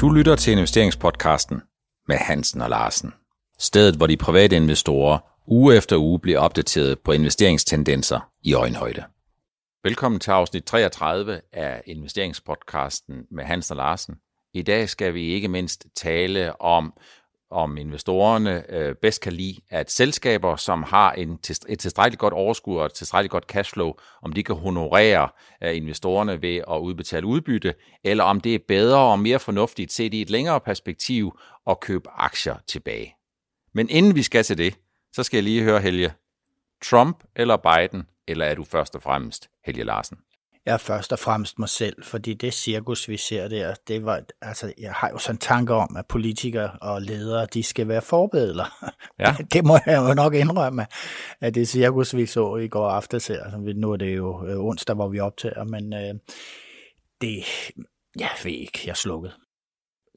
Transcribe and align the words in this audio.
Du 0.00 0.10
lytter 0.10 0.36
til 0.36 0.52
investeringspodcasten 0.52 1.62
med 2.08 2.16
Hansen 2.16 2.60
og 2.60 2.70
Larsen. 2.70 3.12
Stedet, 3.58 3.96
hvor 3.96 4.06
de 4.06 4.16
private 4.16 4.56
investorer 4.56 5.18
uge 5.46 5.76
efter 5.76 5.96
uge 5.96 6.20
bliver 6.20 6.38
opdateret 6.38 6.98
på 6.98 7.12
investeringstendenser 7.12 8.30
i 8.42 8.54
øjenhøjde. 8.54 9.04
Velkommen 9.84 10.20
til 10.20 10.30
afsnit 10.30 10.64
33 10.64 11.40
af 11.52 11.82
investeringspodcasten 11.86 13.16
med 13.30 13.44
Hansen 13.44 13.72
og 13.72 13.76
Larsen. 13.76 14.14
I 14.54 14.62
dag 14.62 14.88
skal 14.88 15.14
vi 15.14 15.24
ikke 15.24 15.48
mindst 15.48 15.86
tale 15.94 16.60
om 16.60 16.92
om 17.50 17.76
investorerne 17.76 18.70
øh, 18.70 18.94
bedst 18.94 19.20
kan 19.20 19.32
lide, 19.32 19.56
at 19.70 19.90
selskaber, 19.90 20.56
som 20.56 20.82
har 20.82 21.12
en, 21.12 21.38
et 21.68 21.78
tilstrækkeligt 21.78 22.20
godt 22.20 22.34
overskud 22.34 22.76
og 22.76 22.86
et 22.86 22.92
tilstrækkeligt 22.92 23.30
godt 23.30 23.44
cashflow, 23.44 23.92
om 24.22 24.32
de 24.32 24.42
kan 24.42 24.54
honorere 24.54 25.28
øh, 25.62 25.76
investorerne 25.76 26.42
ved 26.42 26.56
at 26.56 26.78
udbetale 26.78 27.26
udbytte, 27.26 27.74
eller 28.04 28.24
om 28.24 28.40
det 28.40 28.54
er 28.54 28.58
bedre 28.68 28.98
og 28.98 29.18
mere 29.18 29.38
fornuftigt 29.38 29.92
set 29.92 30.14
i 30.14 30.20
et 30.20 30.30
længere 30.30 30.60
perspektiv 30.60 31.38
at 31.66 31.80
købe 31.80 32.08
aktier 32.10 32.56
tilbage. 32.66 33.14
Men 33.74 33.88
inden 33.90 34.14
vi 34.14 34.22
skal 34.22 34.44
til 34.44 34.58
det, 34.58 34.78
så 35.12 35.22
skal 35.22 35.36
jeg 35.36 35.44
lige 35.44 35.62
høre 35.62 35.80
Helge. 35.80 36.12
Trump 36.84 37.24
eller 37.36 37.56
Biden, 37.56 38.08
eller 38.28 38.44
er 38.44 38.54
du 38.54 38.64
først 38.64 38.94
og 38.94 39.02
fremmest 39.02 39.50
Helge 39.64 39.84
Larsen? 39.84 40.18
Jeg 40.66 40.72
er 40.72 40.78
først 40.78 41.12
og 41.12 41.18
fremmest 41.18 41.58
mig 41.58 41.68
selv, 41.68 42.04
fordi 42.04 42.34
det 42.34 42.54
cirkus, 42.54 43.08
vi 43.08 43.16
ser 43.16 43.48
der, 43.48 43.74
det 43.88 44.04
var, 44.04 44.22
altså, 44.42 44.72
jeg 44.78 44.92
har 44.92 45.10
jo 45.10 45.18
sådan 45.18 45.34
en 45.34 45.38
tanke 45.38 45.74
om, 45.74 45.96
at 45.96 46.06
politikere 46.06 46.70
og 46.80 47.02
ledere, 47.02 47.46
de 47.54 47.62
skal 47.62 47.88
være 47.88 48.02
forbedler. 48.02 48.64
Ja. 49.18 49.36
det 49.52 49.64
må 49.64 49.78
jeg 49.86 50.08
jo 50.08 50.14
nok 50.14 50.34
indrømme, 50.34 50.86
at 51.40 51.54
det 51.54 51.68
cirkus, 51.68 52.16
vi 52.16 52.26
så 52.26 52.56
i 52.56 52.68
går 52.68 52.88
aftes 52.88 53.26
her, 53.26 53.44
altså, 53.44 53.58
nu 53.58 53.92
er 53.92 53.96
det 53.96 54.16
jo 54.16 54.46
øh, 54.46 54.58
onsdag, 54.58 54.94
hvor 54.94 55.08
vi 55.08 55.20
optager, 55.20 55.64
men 55.64 55.92
øh, 55.92 56.14
det, 57.20 57.44
jeg 58.18 58.30
ved 58.44 58.52
ikke, 58.52 58.80
jeg 58.86 58.96
slukket. 58.96 59.32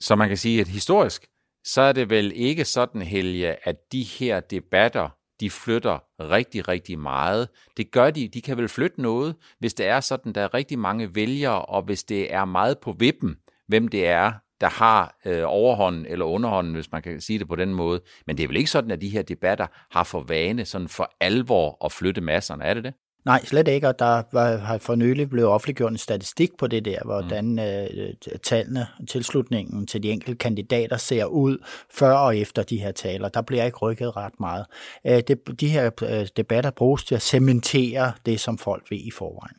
Så 0.02 0.16
man 0.16 0.28
kan 0.28 0.38
sige, 0.38 0.62
at 0.62 0.68
historisk, 0.68 1.28
så 1.66 1.82
er 1.82 1.92
det 1.92 2.10
vel 2.10 2.32
ikke 2.36 2.66
sådan, 2.66 3.02
Helge, 3.02 3.68
at 3.68 3.76
de 3.92 4.04
her 4.04 4.40
debatter 4.40 5.19
de 5.40 5.50
flytter 5.50 6.00
rigtig, 6.20 6.68
rigtig 6.68 7.00
meget. 7.00 7.50
Det 7.78 7.92
gør 7.92 8.12
de, 8.12 8.28
de 8.28 8.42
kan 8.42 8.58
vel 8.58 8.68
flytte 8.68 9.02
noget, 9.02 9.36
hvis 9.60 9.74
det 9.74 9.88
er 9.88 10.00
sådan, 10.00 10.34
der 10.34 10.42
er 10.42 10.54
rigtig 10.54 10.80
mange 10.80 11.16
vælgere, 11.16 11.66
og 11.66 11.82
hvis 11.82 12.04
det 12.04 12.34
er 12.34 12.46
meget 12.46 12.80
på 12.80 12.92
vippen, 12.92 13.36
hvem 13.68 13.88
det 13.88 14.08
er, 14.08 14.32
der 14.62 14.70
har 14.70 15.18
øh, 15.26 15.44
overhånden 15.46 16.06
eller 16.06 16.26
underhånden, 16.26 16.74
hvis 16.74 16.92
man 16.92 17.02
kan 17.02 17.22
sige 17.22 17.40
det 17.40 17.48
på 17.48 17.56
den 17.56 17.74
måde. 17.74 18.02
Men 18.28 18.38
det 18.38 18.44
er 18.44 18.48
vel 18.48 18.58
ikke 18.58 18.70
sådan, 18.70 18.92
at 18.92 19.02
de 19.02 19.10
her 19.10 19.22
debatter 19.22 19.68
har 19.92 20.04
for 20.04 20.22
vane 20.22 20.66
sådan 20.66 20.88
for 20.88 21.12
alvor 21.20 21.86
at 21.86 21.92
flytte 21.92 22.22
masserne, 22.22 22.64
er 22.64 22.74
det 22.74 22.84
det? 22.84 22.94
Nej, 23.26 23.46
slet 23.46 23.68
ikke, 23.68 23.88
og 23.88 24.00
der 24.00 24.24
var, 24.32 24.58
har 24.58 24.78
for 24.78 24.96
nylig 24.96 25.30
blevet 25.30 25.50
offentliggjort 25.50 25.92
en 25.92 25.98
statistik 25.98 26.50
på 26.58 26.68
det 26.68 26.86
der, 26.86 27.00
hvordan 27.06 27.46
mm. 27.46 27.60
øh, 27.60 28.14
tallene, 28.44 28.88
tilslutningen 29.08 29.88
til 29.88 30.04
de 30.04 30.12
enkelte 30.12 30.38
kandidater 30.38 30.98
ser 30.98 31.26
ud 31.26 31.58
før 31.94 32.12
og 32.12 32.38
efter 32.38 32.64
de 32.64 32.78
her 32.78 32.92
taler. 32.92 33.30
Der 33.30 33.42
bliver 33.42 33.66
ikke 33.66 33.78
rykket 33.78 34.18
ret 34.18 34.40
meget. 34.40 34.66
Øh, 35.08 35.22
det, 35.28 35.60
de 35.60 35.68
her 35.68 35.92
øh, 36.04 36.28
debatter 36.38 36.72
bruges 36.72 37.04
til 37.04 37.16
at 37.16 37.22
cementere 37.22 38.14
det, 38.26 38.40
som 38.40 38.58
folk 38.58 38.92
ved 38.92 38.98
i 38.98 39.12
forvejen. 39.12 39.56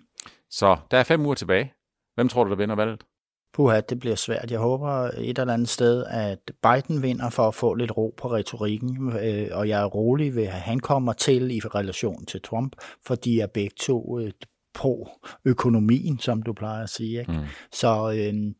Så 0.50 0.76
der 0.90 0.98
er 0.98 1.04
fem 1.04 1.26
uger 1.26 1.34
tilbage. 1.34 1.72
Hvem 2.14 2.28
tror 2.28 2.44
du, 2.44 2.50
der 2.50 2.56
vinder 2.56 2.76
valget? 2.76 3.00
Puha, 3.54 3.80
det 3.80 4.00
bliver 4.00 4.16
svært. 4.16 4.50
Jeg 4.50 4.58
håber 4.58 4.88
et 5.18 5.38
eller 5.38 5.54
andet 5.54 5.68
sted, 5.68 6.04
at 6.06 6.38
Biden 6.62 7.02
vinder 7.02 7.30
for 7.30 7.48
at 7.48 7.54
få 7.54 7.74
lidt 7.74 7.96
ro 7.96 8.14
på 8.16 8.32
retorikken, 8.32 9.12
øh, 9.12 9.48
og 9.52 9.68
jeg 9.68 9.80
er 9.80 9.86
rolig 9.86 10.34
ved, 10.34 10.42
at 10.42 10.52
han 10.52 10.80
kommer 10.80 11.12
til 11.12 11.50
i 11.50 11.60
relation 11.60 12.26
til 12.26 12.42
Trump, 12.42 12.76
for 13.06 13.14
de 13.14 13.40
er 13.40 13.46
begge 13.46 13.74
to 13.80 14.18
øh, 14.18 14.32
pro-økonomien, 14.74 16.18
som 16.18 16.42
du 16.42 16.52
plejer 16.52 16.82
at 16.82 16.90
sige. 16.90 17.20
Ikke? 17.20 17.32
Mm. 17.32 17.38
Så, 17.72 18.12
øh, 18.16 18.54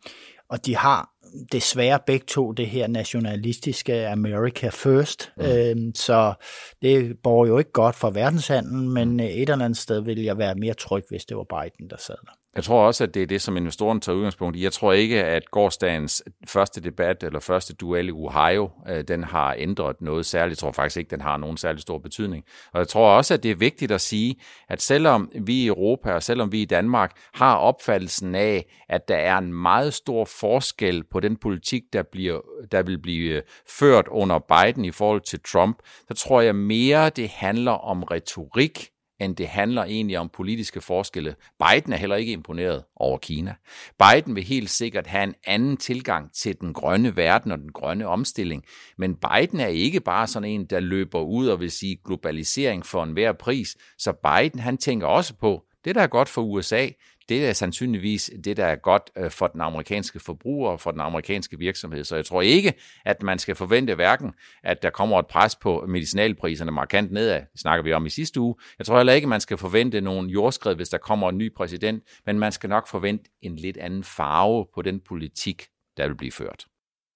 og 0.48 0.66
de 0.66 0.76
har 0.76 1.10
desværre 1.52 1.98
begge 2.06 2.26
to 2.26 2.52
det 2.52 2.66
her 2.66 2.86
nationalistiske 2.86 4.08
America 4.08 4.68
First, 4.68 5.32
mm. 5.36 5.42
øh, 5.44 5.76
så 5.94 6.34
det 6.82 7.18
borger 7.22 7.46
jo 7.46 7.58
ikke 7.58 7.72
godt 7.72 7.96
for 7.96 8.10
verdenshandlen, 8.10 8.94
men 8.94 9.20
et 9.20 9.50
eller 9.50 9.64
andet 9.64 9.78
sted 9.78 10.00
ville 10.00 10.24
jeg 10.24 10.38
være 10.38 10.54
mere 10.54 10.74
tryg, 10.74 11.04
hvis 11.08 11.24
det 11.24 11.36
var 11.36 11.46
Biden, 11.62 11.90
der 11.90 11.96
sad 11.96 12.16
der. 12.24 12.39
Jeg 12.56 12.64
tror 12.64 12.86
også, 12.86 13.04
at 13.04 13.14
det 13.14 13.22
er 13.22 13.26
det, 13.26 13.42
som 13.42 13.56
investoren 13.56 14.00
tager 14.00 14.16
udgangspunkt 14.16 14.56
i. 14.56 14.62
Jeg 14.62 14.72
tror 14.72 14.92
ikke, 14.92 15.24
at 15.24 15.50
gårdsdagens 15.50 16.22
første 16.48 16.80
debat 16.80 17.22
eller 17.22 17.40
første 17.40 17.74
duel 17.74 18.08
i 18.08 18.12
Ohio, 18.12 18.70
øh, 18.88 19.04
den 19.08 19.24
har 19.24 19.54
ændret 19.58 20.00
noget 20.00 20.26
særligt. 20.26 20.50
Jeg 20.50 20.58
tror 20.58 20.72
faktisk 20.72 20.96
ikke, 20.96 21.10
den 21.10 21.20
har 21.20 21.36
nogen 21.36 21.56
særlig 21.56 21.82
stor 21.82 21.98
betydning. 21.98 22.44
Og 22.72 22.78
jeg 22.78 22.88
tror 22.88 23.16
også, 23.16 23.34
at 23.34 23.42
det 23.42 23.50
er 23.50 23.54
vigtigt 23.54 23.92
at 23.92 24.00
sige, 24.00 24.36
at 24.68 24.82
selvom 24.82 25.30
vi 25.40 25.54
i 25.54 25.66
Europa 25.66 26.12
og 26.12 26.22
selvom 26.22 26.52
vi 26.52 26.62
i 26.62 26.64
Danmark 26.64 27.12
har 27.34 27.56
opfattelsen 27.56 28.34
af, 28.34 28.66
at 28.88 29.08
der 29.08 29.16
er 29.16 29.38
en 29.38 29.52
meget 29.52 29.94
stor 29.94 30.24
forskel 30.24 31.04
på 31.04 31.20
den 31.20 31.36
politik, 31.36 31.82
der, 31.92 32.02
bliver, 32.12 32.40
der 32.72 32.82
vil 32.82 33.02
blive 33.02 33.36
øh, 33.36 33.42
ført 33.68 34.08
under 34.08 34.38
Biden 34.38 34.84
i 34.84 34.90
forhold 34.90 35.20
til 35.20 35.40
Trump, 35.40 35.78
så 36.08 36.14
tror 36.14 36.40
jeg 36.40 36.54
mere, 36.54 37.10
det 37.10 37.28
handler 37.28 37.72
om 37.72 38.02
retorik, 38.02 38.90
end 39.20 39.36
det 39.36 39.48
handler 39.48 39.84
egentlig 39.84 40.18
om 40.18 40.28
politiske 40.28 40.80
forskelle. 40.80 41.34
Biden 41.58 41.92
er 41.92 41.96
heller 41.96 42.16
ikke 42.16 42.32
imponeret 42.32 42.84
over 42.96 43.18
Kina. 43.18 43.54
Biden 43.98 44.36
vil 44.36 44.44
helt 44.44 44.70
sikkert 44.70 45.06
have 45.06 45.24
en 45.24 45.34
anden 45.46 45.76
tilgang 45.76 46.32
til 46.34 46.60
den 46.60 46.72
grønne 46.72 47.16
verden 47.16 47.52
og 47.52 47.58
den 47.58 47.72
grønne 47.72 48.06
omstilling, 48.06 48.64
men 48.98 49.14
Biden 49.16 49.60
er 49.60 49.66
ikke 49.66 50.00
bare 50.00 50.26
sådan 50.26 50.48
en, 50.48 50.66
der 50.66 50.80
løber 50.80 51.20
ud 51.20 51.48
og 51.48 51.60
vil 51.60 51.70
sige 51.70 51.98
globalisering 52.04 52.86
for 52.86 53.02
enhver 53.02 53.32
pris, 53.32 53.76
så 53.98 54.12
Biden 54.12 54.60
han 54.60 54.78
tænker 54.78 55.06
også 55.06 55.34
på, 55.34 55.64
det, 55.84 55.94
der 55.94 56.02
er 56.02 56.06
godt 56.06 56.28
for 56.28 56.42
USA, 56.42 56.88
det 57.30 57.48
er 57.48 57.52
sandsynligvis 57.52 58.30
det, 58.44 58.56
der 58.56 58.66
er 58.66 58.76
godt 58.76 59.10
øh, 59.16 59.30
for 59.30 59.46
den 59.46 59.60
amerikanske 59.60 60.20
forbruger 60.20 60.70
og 60.70 60.80
for 60.80 60.90
den 60.90 61.00
amerikanske 61.00 61.58
virksomhed. 61.58 62.04
Så 62.04 62.16
jeg 62.16 62.24
tror 62.24 62.42
ikke, 62.42 62.72
at 63.04 63.22
man 63.22 63.38
skal 63.38 63.54
forvente 63.54 63.94
hverken, 63.94 64.32
at 64.62 64.82
der 64.82 64.90
kommer 64.90 65.18
et 65.18 65.26
pres 65.26 65.56
på 65.56 65.84
medicinalpriserne 65.88 66.70
markant 66.70 67.12
nedad, 67.12 67.40
det 67.52 67.60
snakker 67.60 67.82
vi 67.82 67.92
om 67.92 68.06
i 68.06 68.10
sidste 68.10 68.40
uge. 68.40 68.54
Jeg 68.78 68.86
tror 68.86 68.96
heller 68.96 69.12
ikke, 69.12 69.24
at 69.24 69.28
man 69.28 69.40
skal 69.40 69.58
forvente 69.58 70.00
nogen 70.00 70.30
jordskred, 70.30 70.74
hvis 70.74 70.88
der 70.88 70.98
kommer 70.98 71.28
en 71.28 71.38
ny 71.38 71.54
præsident, 71.54 72.02
men 72.26 72.38
man 72.38 72.52
skal 72.52 72.70
nok 72.70 72.88
forvente 72.88 73.30
en 73.42 73.56
lidt 73.56 73.76
anden 73.76 74.04
farve 74.04 74.66
på 74.74 74.82
den 74.82 75.00
politik, 75.00 75.66
der 75.96 76.06
vil 76.06 76.16
blive 76.16 76.32
ført. 76.32 76.69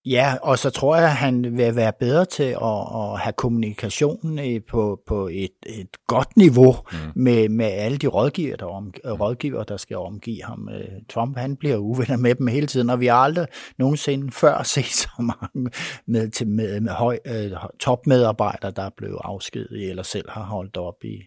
Ja, 0.06 0.34
og 0.42 0.58
så 0.58 0.70
tror 0.70 0.96
jeg, 0.96 1.04
at 1.04 1.16
han 1.16 1.56
vil 1.56 1.76
være 1.76 1.92
bedre 2.00 2.24
til 2.24 2.42
at, 2.42 2.78
at 2.94 3.18
have 3.18 3.32
kommunikation 3.36 4.38
på, 4.68 5.00
på 5.06 5.28
et, 5.28 5.50
et 5.66 5.96
godt 6.06 6.36
niveau 6.36 6.76
mm. 6.92 6.98
med, 7.14 7.48
med 7.48 7.66
alle 7.66 7.98
de 7.98 8.06
rådgiver, 8.06 8.56
der, 8.56 8.66
om, 8.66 8.94
rådgiver, 9.04 9.64
der 9.64 9.76
skal 9.76 9.96
omgive 9.96 10.42
ham. 10.42 10.68
Øh, 10.68 10.88
Trump 11.10 11.38
han 11.38 11.56
bliver 11.56 11.76
uvenner 11.76 12.16
med 12.16 12.34
dem 12.34 12.46
hele 12.46 12.66
tiden, 12.66 12.90
og 12.90 13.00
vi 13.00 13.06
har 13.06 13.16
aldrig 13.16 13.46
nogensinde 13.78 14.32
før 14.32 14.62
set 14.74 14.84
så 14.84 15.08
mange 15.18 15.70
med, 16.06 16.30
til, 16.30 16.48
med, 16.48 16.80
med 16.80 16.92
høj, 16.92 17.18
uh, 17.30 17.58
topmedarbejdere, 17.80 18.70
der 18.70 18.82
er 18.82 18.90
blevet 18.96 19.18
afskediget 19.24 19.90
eller 19.90 20.02
selv 20.02 20.30
har 20.30 20.42
holdt 20.42 20.76
op 20.76 21.04
i, 21.04 21.22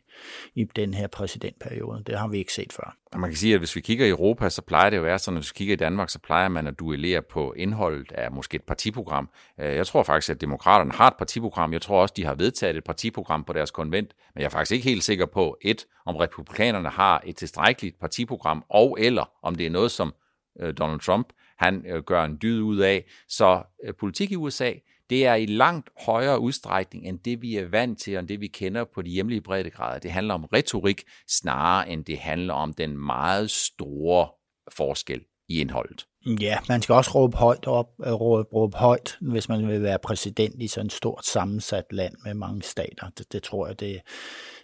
i 0.56 0.64
den 0.64 0.94
her 0.94 1.08
præsidentperiode. 1.08 2.04
Det 2.08 2.20
har 2.20 2.28
vi 2.28 2.38
ikke 2.38 2.54
set 2.54 2.74
før. 2.74 2.96
Og 3.12 3.20
man 3.20 3.30
kan 3.30 3.38
sige, 3.38 3.54
at 3.54 3.60
hvis 3.60 3.76
vi 3.76 3.82
kigger 3.82 4.06
i 4.06 4.10
Europa, 4.10 4.50
så 4.50 4.62
plejer 4.62 4.90
det 4.90 4.98
jo 4.98 5.02
at 5.02 5.06
være 5.06 5.20
sådan, 5.20 5.38
at 5.38 5.44
hvis 5.44 5.52
vi 5.54 5.58
kigger 5.58 5.74
i 5.74 5.78
Danmark, 5.78 6.10
så 6.10 6.20
plejer 6.20 6.48
man 6.48 6.68
at 6.68 6.80
duellere 6.80 7.22
på 7.22 7.54
indholdet 7.58 8.12
af 8.12 8.32
måske 8.32 8.56
et 8.56 8.64
partiprogram. 8.64 9.30
Øh, 9.60 9.76
jeg 9.76 9.88
tror 9.88 10.04
faktisk, 10.04 10.30
at 10.30 10.42
demokraterne 10.42 10.92
har 10.92 11.08
et 11.08 11.18
partiprogram. 11.18 11.74
Jeg 11.74 11.82
tror 11.82 12.02
også, 12.02 12.14
de 12.18 12.26
har 12.26 12.36
vedtaget 12.36 12.78
et 12.78 12.84
partiprogram 12.84 13.44
på 13.44 13.54
deres 13.54 13.72
konvent. 13.72 14.14
Men 14.34 14.42
jeg 14.42 14.46
er 14.46 14.50
faktisk 14.50 14.72
ikke 14.72 14.90
helt 14.90 15.04
sikker 15.04 15.26
på, 15.26 15.58
et, 15.62 15.86
om 16.06 16.16
republikanerne 16.16 16.90
har 16.90 17.22
et 17.26 17.36
tilstrækkeligt 17.36 18.00
partiprogram, 18.00 18.64
og 18.70 18.98
eller 19.00 19.30
om 19.44 19.56
det 19.56 19.66
er 19.66 19.70
noget, 19.70 19.92
som 19.92 20.14
øh, 20.60 20.74
Donald 20.78 21.00
Trump 21.00 21.28
han 21.58 21.86
øh, 21.88 22.04
gør 22.04 22.24
en 22.24 22.38
dyd 22.42 22.62
ud 22.62 22.78
af. 22.78 23.06
Så 23.28 23.64
politik 24.00 24.32
i 24.32 24.36
USA, 24.36 24.72
det 25.10 25.26
er 25.26 25.36
i 25.36 25.46
langt 25.46 25.90
højere 26.06 26.40
udstrækning 26.40 27.08
end 27.08 27.20
det, 27.20 27.42
vi 27.42 27.56
er 27.56 27.70
vant 27.70 28.00
til, 28.00 28.18
og 28.18 28.30
det, 28.30 28.42
vi 28.42 28.48
kender 28.48 28.86
på 28.96 29.02
de 29.02 29.10
hjemlige 29.10 29.42
breddegrader. 29.42 30.00
Det 30.00 30.12
handler 30.12 30.34
om 30.34 30.44
retorik, 30.44 31.04
snarere 31.30 31.90
end 31.90 32.06
det 32.06 32.18
handler 32.18 32.54
om 32.54 32.74
den 32.74 32.98
meget 32.98 33.52
store 33.52 34.28
forskel 34.72 35.22
i 35.50 35.62
indholdet. 35.62 36.06
Ja, 36.42 36.58
man 36.70 36.82
skal 36.82 36.96
også 36.96 37.12
råbe 37.16 37.38
højt 37.38 37.68
op, 37.68 37.88
øh, 38.06 38.14
råbe, 38.14 38.50
råbe 38.54 38.78
højt, 38.78 39.18
hvis 39.22 39.50
man 39.50 39.68
vil 39.68 39.84
være 39.84 40.00
præsident 40.04 40.62
i 40.62 40.68
sådan 40.68 40.86
et 40.86 40.94
stort 40.94 41.26
sammensat 41.26 41.86
land 41.92 42.14
med 42.26 42.34
mange 42.34 42.62
stater. 42.62 43.10
Det, 43.18 43.32
det 43.32 43.44
tror 43.44 43.68
jeg, 43.68 43.80
det, 43.80 44.02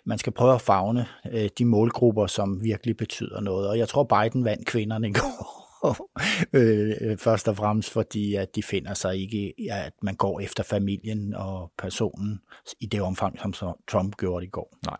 man 0.06 0.18
skal 0.18 0.33
prøve 0.33 0.53
at 0.53 0.62
fagne 0.62 1.06
øh, 1.31 1.50
de 1.57 1.65
målgrupper, 1.65 2.27
som 2.27 2.63
virkelig 2.63 2.97
betyder 2.97 3.41
noget. 3.41 3.69
Og 3.69 3.77
jeg 3.77 3.89
tror, 3.89 4.03
Biden 4.03 4.45
vandt 4.45 4.68
kvinderne 4.68 5.07
i 5.07 5.12
går. 5.12 5.62
øh, 6.53 7.18
først 7.18 7.47
og 7.47 7.57
fremmest 7.57 7.89
fordi, 7.89 8.35
at 8.35 8.56
de 8.56 8.63
finder 8.63 8.94
sig 8.94 9.18
ikke, 9.18 9.53
at 9.71 9.94
man 10.01 10.15
går 10.15 10.39
efter 10.39 10.63
familien 10.63 11.33
og 11.33 11.71
personen 11.77 12.39
i 12.80 12.85
det 12.85 13.01
omfang, 13.01 13.39
som 13.39 13.53
Trump 13.88 14.18
gjorde 14.18 14.45
i 14.45 14.50
går. 14.50 14.77
Nej. 14.85 14.97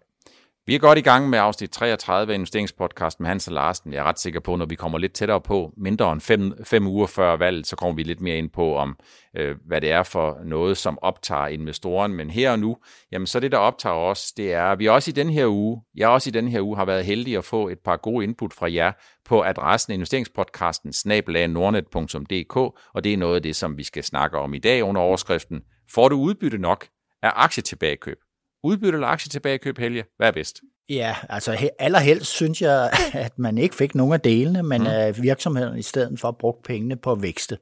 Vi 0.66 0.76
er 0.76 0.80
godt 0.80 0.98
i 0.98 1.02
gang 1.02 1.30
med 1.30 1.40
afsnit 1.40 1.70
33 1.70 2.34
af 2.34 2.36
investeringspodcast 2.36 3.20
med 3.20 3.28
Hans 3.28 3.48
og 3.48 3.54
Larsen. 3.54 3.94
Jeg 3.94 4.00
er 4.00 4.04
ret 4.04 4.20
sikker 4.20 4.40
på, 4.40 4.56
når 4.56 4.66
vi 4.66 4.76
kommer 4.76 4.98
lidt 4.98 5.14
tættere 5.14 5.42
på, 5.42 5.74
mindre 5.78 6.12
end 6.12 6.22
fem, 6.22 6.54
fem 6.64 6.88
uger 6.88 7.08
før 7.08 7.38
valget, 7.38 7.68
så 7.68 7.76
kommer 7.76 7.96
vi 7.96 8.04
lidt 8.04 8.22
mere 8.22 8.38
ind 8.38 8.50
på, 8.50 8.76
om 8.76 8.98
øh, 9.38 9.56
hvad 9.66 9.82
det 9.82 9.92
er 9.92 10.04
for 10.04 10.38
noget, 10.46 10.78
som 10.78 11.00
optager 11.02 11.48
investoren. 11.48 12.14
Men 12.14 12.30
her 12.30 12.52
og 12.52 12.60
nu, 12.60 12.78
jamen 13.12 13.28
så 13.28 13.40
det, 13.40 13.52
der 13.52 13.58
optager 13.58 13.96
os, 13.96 14.32
det 14.32 14.54
er, 14.54 14.64
at 14.64 14.80
vi 14.80 14.88
også 14.88 15.12
i 15.12 15.14
den 15.14 15.30
her 15.30 15.48
uge, 15.48 15.82
jeg 15.96 16.10
også 16.10 16.30
i 16.30 16.32
den 16.32 16.48
her 16.48 16.62
uge 16.62 16.78
har 16.78 16.86
været 16.86 17.06
heldig 17.06 17.38
at 17.38 17.46
få 17.46 17.70
et 17.70 17.80
par 17.86 17.98
gode 17.98 18.24
input 18.24 18.54
fra 18.54 18.74
jer 18.74 18.92
på 19.26 19.42
adressen 19.42 19.94
investeringspodcasten 19.94 20.94
snabelagnordnet.dk, 20.94 22.56
og 22.94 23.04
det 23.04 23.14
er 23.14 23.18
noget 23.18 23.36
af 23.36 23.42
det, 23.42 23.56
som 23.56 23.78
vi 23.78 23.84
skal 23.84 24.04
snakke 24.04 24.38
om 24.38 24.54
i 24.54 24.60
dag 24.60 24.84
under 24.84 25.02
overskriften. 25.02 25.62
Får 25.92 26.10
du 26.10 26.16
udbytte 26.16 26.58
nok 26.58 26.88
af 27.24 27.32
aktietilbagekøb? 27.36 28.18
Udbytte 28.64 28.96
eller 28.96 29.08
aktietilbagekøb, 29.08 29.78
Helge? 29.78 30.04
Hvad 30.18 30.28
er 30.28 30.32
bedst? 30.32 30.62
Ja, 30.90 31.16
altså 31.30 31.70
allerhelst 31.80 32.32
synes 32.32 32.62
jeg, 32.62 32.92
at 33.14 33.40
man 33.40 33.58
ikke 33.58 33.76
fik 33.76 33.96
nogen 33.96 34.14
af 34.14 34.22
delene, 34.22 34.64
men 34.64 34.82
mm. 34.82 34.88
at 34.88 35.22
virksomheden 35.22 35.78
i 35.78 35.82
stedet 35.82 36.20
for 36.20 36.32
brugt 36.32 36.64
pengene 36.64 36.96
på 36.96 37.12
at 37.12 37.22
vækste. 37.22 37.58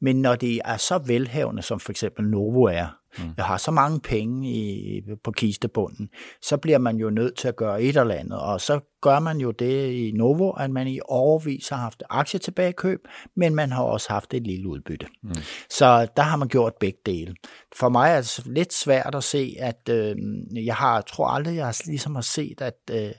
Men 0.00 0.22
når 0.22 0.36
de 0.36 0.60
er 0.64 0.76
så 0.76 0.98
velhavende, 0.98 1.62
som 1.62 1.80
for 1.80 1.90
eksempel 1.90 2.24
Novo 2.24 2.62
er, 2.62 2.86
mm. 3.18 3.34
har 3.38 3.56
så 3.56 3.70
mange 3.70 4.00
penge 4.00 4.50
i, 4.50 5.02
på 5.24 5.30
kistebunden, 5.30 6.08
så 6.42 6.56
bliver 6.56 6.78
man 6.78 6.96
jo 6.96 7.10
nødt 7.10 7.36
til 7.36 7.48
at 7.48 7.56
gøre 7.56 7.82
et 7.82 7.96
eller 7.96 8.14
andet. 8.14 8.40
Og 8.40 8.60
så 8.60 8.80
gør 9.00 9.18
man 9.18 9.38
jo 9.38 9.50
det 9.50 9.92
i 9.92 10.12
Novo, 10.14 10.50
at 10.50 10.70
man 10.70 10.88
i 10.88 11.00
overvis 11.08 11.68
har 11.68 11.76
haft 11.76 12.02
aktietilbagekøb, 12.10 13.00
men 13.36 13.54
man 13.54 13.72
har 13.72 13.82
også 13.82 14.12
haft 14.12 14.34
et 14.34 14.46
lille 14.46 14.68
udbytte. 14.68 15.06
Mm. 15.22 15.34
Så 15.70 16.08
der 16.16 16.22
har 16.22 16.36
man 16.36 16.48
gjort 16.48 16.72
begge 16.80 16.98
dele. 17.06 17.34
For 17.76 17.88
mig 17.88 18.10
er 18.10 18.16
det 18.16 18.46
lidt 18.46 18.72
svært 18.72 19.14
at 19.14 19.24
se, 19.24 19.56
at 19.58 19.88
øh, 19.90 20.16
jeg 20.66 20.74
har, 20.74 21.00
tror 21.00 21.28
aldrig, 21.28 21.56
jeg 21.56 21.64
har 21.64 21.82
ligesom 21.86 22.14
har 22.14 22.22
set, 22.22 22.60
at, 22.60 22.78
øh, 22.90 22.96
at 22.96 23.14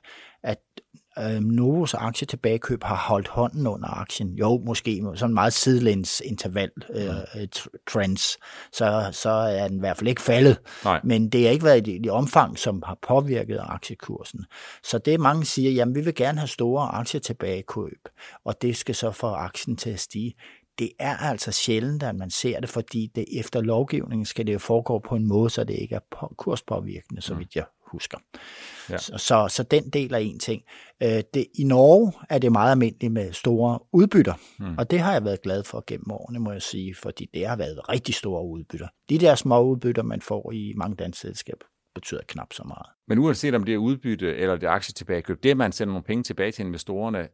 øh, 1.21 1.41
Novos 1.41 1.93
aktietilbagekøb 1.93 2.83
har 2.83 2.95
holdt 2.95 3.27
hånden 3.27 3.67
under 3.67 3.99
aktien. 3.99 4.35
Jo, 4.35 4.61
måske 4.65 5.03
sådan 5.15 5.33
meget 5.33 5.53
sidelæns 5.53 6.21
interval 6.25 6.71
øh, 6.89 7.09
mm. 7.35 7.47
trends, 7.87 8.37
så, 8.71 9.09
så 9.11 9.29
er 9.29 9.67
den 9.67 9.77
i 9.77 9.79
hvert 9.79 9.97
fald 9.97 10.07
ikke 10.07 10.21
faldet. 10.21 10.57
Nej. 10.83 11.01
Men 11.03 11.29
det 11.29 11.43
har 11.43 11.49
ikke 11.49 11.65
været 11.65 11.87
i 11.87 11.97
det 11.97 12.11
omfang, 12.11 12.59
som 12.59 12.83
har 12.85 12.97
påvirket 13.07 13.59
aktiekursen. 13.61 14.45
Så 14.83 14.97
det 14.97 15.19
mange 15.19 15.45
siger, 15.45 15.71
jamen 15.71 15.95
vi 15.95 16.01
vil 16.01 16.15
gerne 16.15 16.39
have 16.39 16.47
store 16.47 16.87
aktietilbagekøb, 16.87 18.07
og 18.45 18.61
det 18.61 18.77
skal 18.77 18.95
så 18.95 19.11
få 19.11 19.27
aktien 19.27 19.77
til 19.77 19.89
at 19.89 19.99
stige 19.99 20.35
det 20.79 20.91
er 20.99 21.17
altså 21.17 21.51
sjældent, 21.51 22.03
at 22.03 22.15
man 22.15 22.29
ser 22.29 22.59
det, 22.59 22.69
fordi 22.69 23.11
det 23.15 23.25
efter 23.39 23.61
lovgivningen 23.61 24.25
skal 24.25 24.47
det 24.47 24.53
jo 24.53 24.59
foregå 24.59 24.99
på 24.99 25.15
en 25.15 25.27
måde, 25.27 25.49
så 25.49 25.63
det 25.63 25.73
ikke 25.73 25.95
er 25.95 26.33
kurspåvirkende, 26.37 27.21
så 27.21 27.33
mm. 27.33 27.39
vidt 27.39 27.55
jeg 27.55 27.65
husker. 27.91 28.17
Ja. 28.89 28.97
Så, 28.97 29.17
så, 29.17 29.47
så 29.49 29.63
den 29.63 29.89
del 29.89 30.13
er 30.13 30.17
en 30.17 30.39
ting. 30.39 30.63
Øh, 31.03 31.21
det, 31.33 31.45
I 31.59 31.63
Norge 31.63 32.13
er 32.29 32.39
det 32.39 32.51
meget 32.51 32.71
almindeligt 32.71 33.13
med 33.13 33.33
store 33.33 33.79
udbytter, 33.93 34.33
mm. 34.59 34.77
og 34.77 34.91
det 34.91 34.99
har 34.99 35.13
jeg 35.13 35.23
været 35.23 35.41
glad 35.41 35.63
for 35.63 35.83
gennem 35.87 36.11
årene, 36.11 36.39
må 36.39 36.51
jeg 36.51 36.61
sige, 36.61 36.95
fordi 36.95 37.29
det 37.33 37.47
har 37.47 37.55
været 37.55 37.89
rigtig 37.89 38.15
store 38.15 38.45
udbytter. 38.45 38.87
De 39.09 39.17
der 39.17 39.35
små 39.35 39.63
udbytter, 39.63 40.03
man 40.03 40.21
får 40.21 40.51
i 40.51 40.73
mange 40.75 40.95
danske 40.95 41.21
selskaber, 41.21 41.65
betyder 41.95 42.21
knap 42.27 42.53
så 42.53 42.63
meget. 42.63 42.85
Men 43.07 43.17
uanset 43.17 43.55
om 43.55 43.63
det 43.63 43.73
er 43.73 43.77
udbytte 43.77 44.35
eller 44.35 44.55
det 44.55 44.67
er 44.67 44.71
aktietilbagekøb, 44.71 45.43
det 45.43 45.51
at 45.51 45.57
man 45.57 45.71
sender 45.71 45.93
nogle 45.93 46.03
penge 46.03 46.23
tilbage 46.23 46.51
til 46.51 46.65
investorerne, 46.65 47.27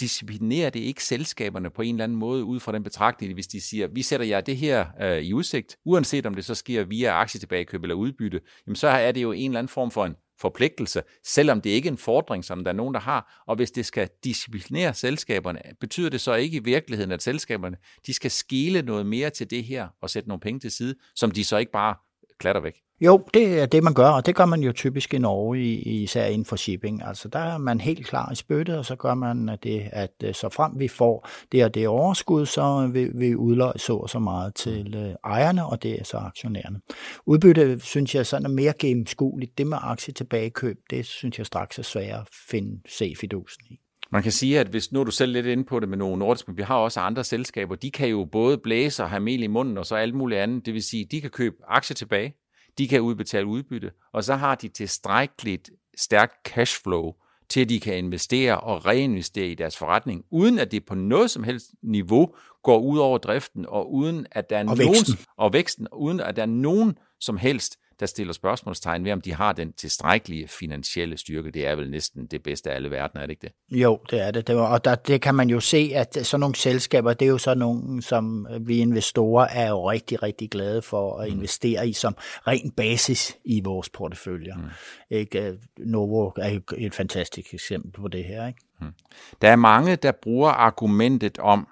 disciplinerer 0.00 0.70
det 0.70 0.80
ikke 0.80 1.04
selskaberne 1.04 1.70
på 1.70 1.82
en 1.82 1.94
eller 1.94 2.04
anden 2.04 2.18
måde 2.18 2.44
ud 2.44 2.60
fra 2.60 2.72
den 2.72 2.82
betragtning, 2.82 3.34
hvis 3.34 3.46
de 3.46 3.60
siger, 3.60 3.86
vi 3.86 4.02
sætter 4.02 4.26
jer 4.26 4.40
det 4.40 4.56
her 4.56 4.86
øh, 5.00 5.18
i 5.18 5.32
udsigt, 5.32 5.76
uanset 5.84 6.26
om 6.26 6.34
det 6.34 6.44
så 6.44 6.54
sker 6.54 6.84
via 6.84 7.12
aktietilbagekøb 7.12 7.82
eller 7.82 7.94
udbytte, 7.94 8.40
jamen 8.66 8.76
så 8.76 8.88
er 8.88 9.12
det 9.12 9.22
jo 9.22 9.32
en 9.32 9.50
eller 9.50 9.58
anden 9.58 9.68
form 9.68 9.90
for 9.90 10.06
en 10.06 10.14
forpligtelse, 10.40 11.02
selvom 11.26 11.60
det 11.60 11.70
ikke 11.70 11.88
er 11.88 11.92
en 11.92 11.98
fordring, 11.98 12.44
som 12.44 12.64
der 12.64 12.70
er 12.70 12.76
nogen, 12.76 12.94
der 12.94 13.00
har. 13.00 13.42
Og 13.46 13.56
hvis 13.56 13.70
det 13.70 13.86
skal 13.86 14.08
disciplinere 14.24 14.94
selskaberne, 14.94 15.60
betyder 15.80 16.10
det 16.10 16.20
så 16.20 16.34
ikke 16.34 16.56
i 16.56 16.64
virkeligheden, 16.64 17.12
at 17.12 17.22
selskaberne 17.22 17.76
de 18.06 18.14
skal 18.14 18.30
skele 18.30 18.82
noget 18.82 19.06
mere 19.06 19.30
til 19.30 19.50
det 19.50 19.64
her 19.64 19.88
og 20.02 20.10
sætte 20.10 20.28
nogle 20.28 20.40
penge 20.40 20.60
til 20.60 20.70
side, 20.70 20.94
som 21.14 21.30
de 21.30 21.44
så 21.44 21.56
ikke 21.56 21.72
bare 21.72 21.94
klatter 22.38 22.62
væk? 22.62 22.87
Jo, 23.00 23.24
det 23.34 23.60
er 23.60 23.66
det, 23.66 23.82
man 23.84 23.94
gør, 23.94 24.08
og 24.08 24.26
det 24.26 24.34
gør 24.34 24.46
man 24.46 24.60
jo 24.60 24.72
typisk 24.72 25.14
i 25.14 25.18
Norge, 25.18 25.60
især 25.76 26.24
inden 26.24 26.44
for 26.44 26.56
shipping. 26.56 27.02
Altså, 27.04 27.28
der 27.28 27.38
er 27.38 27.58
man 27.58 27.80
helt 27.80 28.06
klar 28.06 28.32
i 28.32 28.34
spyttet, 28.34 28.78
og 28.78 28.84
så 28.84 28.96
gør 28.96 29.14
man 29.14 29.58
det, 29.62 29.88
at 29.92 30.12
øh, 30.24 30.34
så 30.34 30.48
frem 30.48 30.72
vi 30.78 30.88
får 30.88 31.28
det 31.52 31.64
og 31.64 31.74
det 31.74 31.88
overskud, 31.88 32.46
så 32.46 32.90
vil 32.92 33.10
vi 33.14 33.36
udløje 33.36 33.78
så 33.78 33.96
og 33.96 34.10
så 34.10 34.18
meget 34.18 34.54
til 34.54 34.94
øh, 34.96 35.14
ejerne, 35.24 35.66
og 35.66 35.82
det 35.82 36.00
er 36.00 36.04
så 36.04 36.16
aktionærerne. 36.16 36.80
Udbytte, 37.26 37.80
synes 37.80 38.14
jeg, 38.14 38.26
sådan 38.26 38.46
er 38.46 38.50
mere 38.50 38.72
gennemskueligt. 38.78 39.58
Det 39.58 39.66
med 39.66 39.78
aktie 39.80 40.14
tilbagekøb, 40.14 40.76
det 40.90 41.06
synes 41.06 41.38
jeg 41.38 41.46
straks 41.46 41.78
er 41.78 41.82
svært 41.82 42.20
at 42.20 42.28
finde, 42.50 42.80
se 42.88 43.14
fidusen 43.20 43.62
i. 43.70 43.78
Man 44.12 44.22
kan 44.22 44.32
sige, 44.32 44.60
at 44.60 44.66
hvis 44.66 44.92
nu 44.92 45.00
er 45.00 45.04
du 45.04 45.10
selv 45.10 45.32
lidt 45.32 45.46
inde 45.46 45.64
på 45.64 45.80
det 45.80 45.88
med 45.88 45.98
nogle 45.98 46.18
nordiske, 46.18 46.50
men 46.50 46.56
vi 46.56 46.62
har 46.62 46.76
også 46.76 47.00
andre 47.00 47.24
selskaber, 47.24 47.74
de 47.74 47.90
kan 47.90 48.08
jo 48.08 48.28
både 48.32 48.58
blæse 48.58 49.02
og 49.02 49.10
have 49.10 49.20
mel 49.20 49.42
i 49.42 49.46
munden 49.46 49.78
og 49.78 49.86
så 49.86 49.94
alt 49.94 50.14
muligt 50.14 50.40
andet. 50.40 50.66
Det 50.66 50.74
vil 50.74 50.82
sige, 50.82 51.06
de 51.10 51.20
kan 51.20 51.30
købe 51.30 51.56
aktier 51.68 51.94
tilbage, 51.94 52.34
de 52.78 52.88
kan 52.88 53.00
udbetale 53.00 53.46
udbytte, 53.46 53.90
og 54.12 54.24
så 54.24 54.34
har 54.34 54.54
de 54.54 54.68
tilstrækkeligt 54.68 55.70
stærkt 55.96 56.34
cashflow 56.48 57.12
til 57.48 57.60
at 57.60 57.68
de 57.68 57.80
kan 57.80 57.98
investere 57.98 58.60
og 58.60 58.86
reinvestere 58.86 59.46
i 59.46 59.54
deres 59.54 59.76
forretning, 59.76 60.24
uden 60.30 60.58
at 60.58 60.72
det 60.72 60.84
på 60.84 60.94
noget 60.94 61.30
som 61.30 61.42
helst 61.44 61.70
niveau 61.82 62.34
går 62.62 62.78
ud 62.78 62.98
over 62.98 63.18
driften, 63.18 63.66
og 63.68 63.92
uden 63.92 64.26
at 64.30 64.50
der 64.50 64.56
er 64.56 64.60
og 64.60 64.76
nogen, 64.76 64.94
væksten. 64.94 65.16
og 65.36 65.52
væksten, 65.52 65.88
uden 65.92 66.20
at 66.20 66.36
der 66.36 66.42
er 66.42 66.46
nogen 66.46 66.98
som 67.20 67.36
helst 67.36 67.78
der 68.00 68.06
stiller 68.06 68.32
spørgsmålstegn 68.32 69.04
ved, 69.04 69.12
om 69.12 69.20
de 69.20 69.34
har 69.34 69.52
den 69.52 69.72
tilstrækkelige 69.72 70.48
finansielle 70.48 71.16
styrke. 71.16 71.50
Det 71.50 71.66
er 71.66 71.74
vel 71.74 71.90
næsten 71.90 72.26
det 72.26 72.42
bedste 72.42 72.70
af 72.70 72.74
alle 72.74 72.90
verdener, 72.90 73.22
er 73.22 73.26
det 73.26 73.30
ikke 73.30 73.52
det? 73.70 73.78
Jo, 73.78 74.00
det 74.10 74.20
er 74.20 74.30
det. 74.30 74.50
og 74.50 74.84
der, 74.84 74.94
det 74.94 75.20
kan 75.20 75.34
man 75.34 75.50
jo 75.50 75.60
se, 75.60 75.92
at 75.94 76.18
sådan 76.22 76.40
nogle 76.40 76.56
selskaber, 76.56 77.12
det 77.12 77.26
er 77.26 77.30
jo 77.30 77.38
sådan 77.38 77.58
nogle, 77.58 78.02
som 78.02 78.46
vi 78.60 78.78
investorer 78.78 79.46
er 79.46 79.68
jo 79.68 79.90
rigtig, 79.90 80.22
rigtig 80.22 80.50
glade 80.50 80.82
for 80.82 81.18
at 81.18 81.28
mm. 81.28 81.34
investere 81.34 81.88
i 81.88 81.92
som 81.92 82.16
ren 82.46 82.70
basis 82.70 83.36
i 83.44 83.60
vores 83.64 83.90
porteføljer. 83.90 84.56
Mm. 84.56 84.64
Ikke? 85.10 85.58
Novo 85.78 86.30
er 86.36 86.60
et 86.78 86.94
fantastisk 86.94 87.54
eksempel 87.54 87.92
på 87.92 88.08
det 88.08 88.24
her. 88.24 88.46
Ikke? 88.46 88.60
Mm. 88.80 88.92
Der 89.42 89.50
er 89.50 89.56
mange, 89.56 89.96
der 89.96 90.12
bruger 90.22 90.50
argumentet 90.50 91.38
om, 91.38 91.68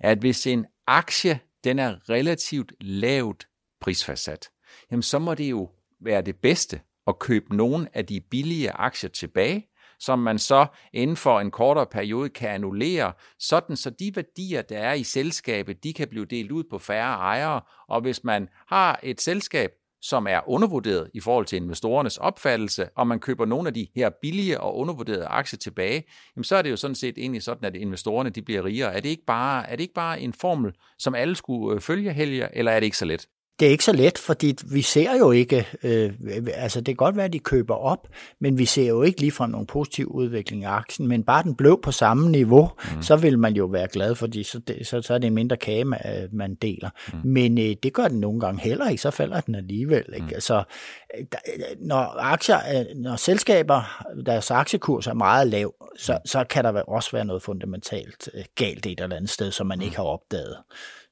at 0.00 0.18
hvis 0.18 0.46
en 0.46 0.66
aktie 0.86 1.38
den 1.64 1.78
er 1.78 2.10
relativt 2.10 2.72
lavt 2.80 3.46
prisfastsat, 3.80 4.48
jamen 4.90 5.02
så 5.02 5.18
må 5.18 5.34
det 5.34 5.50
jo 5.50 5.70
være 6.00 6.22
det 6.22 6.36
bedste 6.36 6.80
at 7.06 7.18
købe 7.18 7.56
nogle 7.56 7.88
af 7.94 8.06
de 8.06 8.20
billige 8.20 8.70
aktier 8.70 9.10
tilbage, 9.10 9.66
som 9.98 10.18
man 10.18 10.38
så 10.38 10.66
inden 10.92 11.16
for 11.16 11.40
en 11.40 11.50
kortere 11.50 11.86
periode 11.86 12.28
kan 12.28 12.48
annullere, 12.48 13.12
sådan 13.38 13.76
så 13.76 13.90
de 13.90 14.16
værdier, 14.16 14.62
der 14.62 14.78
er 14.78 14.92
i 14.92 15.02
selskabet, 15.02 15.84
de 15.84 15.92
kan 15.92 16.08
blive 16.08 16.24
delt 16.24 16.50
ud 16.50 16.64
på 16.70 16.78
færre 16.78 17.14
ejere, 17.14 17.60
og 17.88 18.00
hvis 18.00 18.24
man 18.24 18.48
har 18.66 19.00
et 19.02 19.20
selskab, 19.20 19.70
som 20.02 20.26
er 20.26 20.48
undervurderet 20.48 21.10
i 21.14 21.20
forhold 21.20 21.46
til 21.46 21.56
investorernes 21.56 22.18
opfattelse, 22.18 22.88
og 22.96 23.06
man 23.06 23.20
køber 23.20 23.44
nogle 23.44 23.68
af 23.68 23.74
de 23.74 23.86
her 23.94 24.10
billige 24.22 24.60
og 24.60 24.76
undervurderede 24.76 25.26
aktier 25.26 25.58
tilbage, 25.58 26.04
jamen 26.36 26.44
så 26.44 26.56
er 26.56 26.62
det 26.62 26.70
jo 26.70 26.76
sådan 26.76 26.94
set 26.94 27.18
egentlig 27.18 27.42
sådan, 27.42 27.64
at 27.64 27.76
investorerne 27.76 28.30
de 28.30 28.42
bliver 28.42 28.64
rigere. 28.64 28.94
Er 28.94 29.00
det 29.00 29.08
ikke 29.08 29.24
bare, 29.26 29.70
er 29.70 29.76
det 29.76 29.80
ikke 29.82 29.94
bare 29.94 30.20
en 30.20 30.32
formel, 30.32 30.72
som 30.98 31.14
alle 31.14 31.36
skulle 31.36 31.74
øh, 31.74 31.80
følge, 31.80 32.12
Helge, 32.12 32.48
eller 32.52 32.72
er 32.72 32.80
det 32.80 32.84
ikke 32.84 32.98
så 32.98 33.04
let? 33.04 33.26
Det 33.60 33.66
er 33.66 33.70
ikke 33.70 33.84
så 33.84 33.92
let, 33.92 34.18
fordi 34.18 34.56
vi 34.66 34.82
ser 34.82 35.18
jo 35.18 35.30
ikke, 35.30 35.66
øh, 35.82 36.12
altså 36.54 36.80
det 36.80 36.86
kan 36.86 36.96
godt 36.96 37.16
være, 37.16 37.24
at 37.24 37.32
de 37.32 37.38
køber 37.38 37.74
op, 37.74 38.08
men 38.40 38.58
vi 38.58 38.64
ser 38.64 38.88
jo 38.88 39.02
ikke 39.02 39.20
lige 39.20 39.32
fra 39.32 39.46
nogen 39.46 39.66
positiv 39.66 40.06
udvikling 40.06 40.64
af 40.64 40.70
aktien, 40.70 41.08
men 41.08 41.22
bare 41.22 41.42
den 41.42 41.54
blev 41.54 41.80
på 41.82 41.92
samme 41.92 42.30
niveau, 42.30 42.70
mm. 42.96 43.02
så 43.02 43.16
vil 43.16 43.38
man 43.38 43.54
jo 43.54 43.64
være 43.66 43.88
glad, 43.88 44.14
fordi 44.14 44.42
så, 44.42 44.58
det, 44.58 44.86
så, 44.86 45.02
så 45.02 45.14
er 45.14 45.18
det 45.18 45.26
en 45.26 45.34
mindre 45.34 45.56
kage, 45.56 45.84
man 46.32 46.54
deler. 46.62 46.90
Mm. 47.12 47.18
Men 47.24 47.58
øh, 47.58 47.76
det 47.82 47.92
gør 47.92 48.08
den 48.08 48.20
nogle 48.20 48.40
gange 48.40 48.60
heller 48.60 48.88
ikke, 48.88 49.02
så 49.02 49.10
falder 49.10 49.40
den 49.40 49.54
alligevel. 49.54 50.04
Ikke? 50.14 50.26
Mm. 50.26 50.34
Altså, 50.34 50.64
der, 51.32 51.38
når, 51.80 52.16
aktier, 52.18 52.58
øh, 52.58 52.96
når 52.96 53.16
selskaber, 53.16 54.04
deres 54.26 54.50
aktiekurs 54.50 55.06
er 55.06 55.14
meget 55.14 55.46
lav, 55.46 55.74
så, 55.98 56.12
mm. 56.12 56.26
så 56.26 56.44
kan 56.50 56.64
der 56.64 56.82
også 56.82 57.10
være 57.12 57.24
noget 57.24 57.42
fundamentalt 57.42 58.28
øh, 58.34 58.44
galt 58.54 58.86
et 58.86 59.00
eller 59.00 59.16
andet 59.16 59.30
sted, 59.30 59.50
som 59.50 59.66
man 59.66 59.78
mm. 59.78 59.84
ikke 59.84 59.96
har 59.96 60.04
opdaget. 60.04 60.56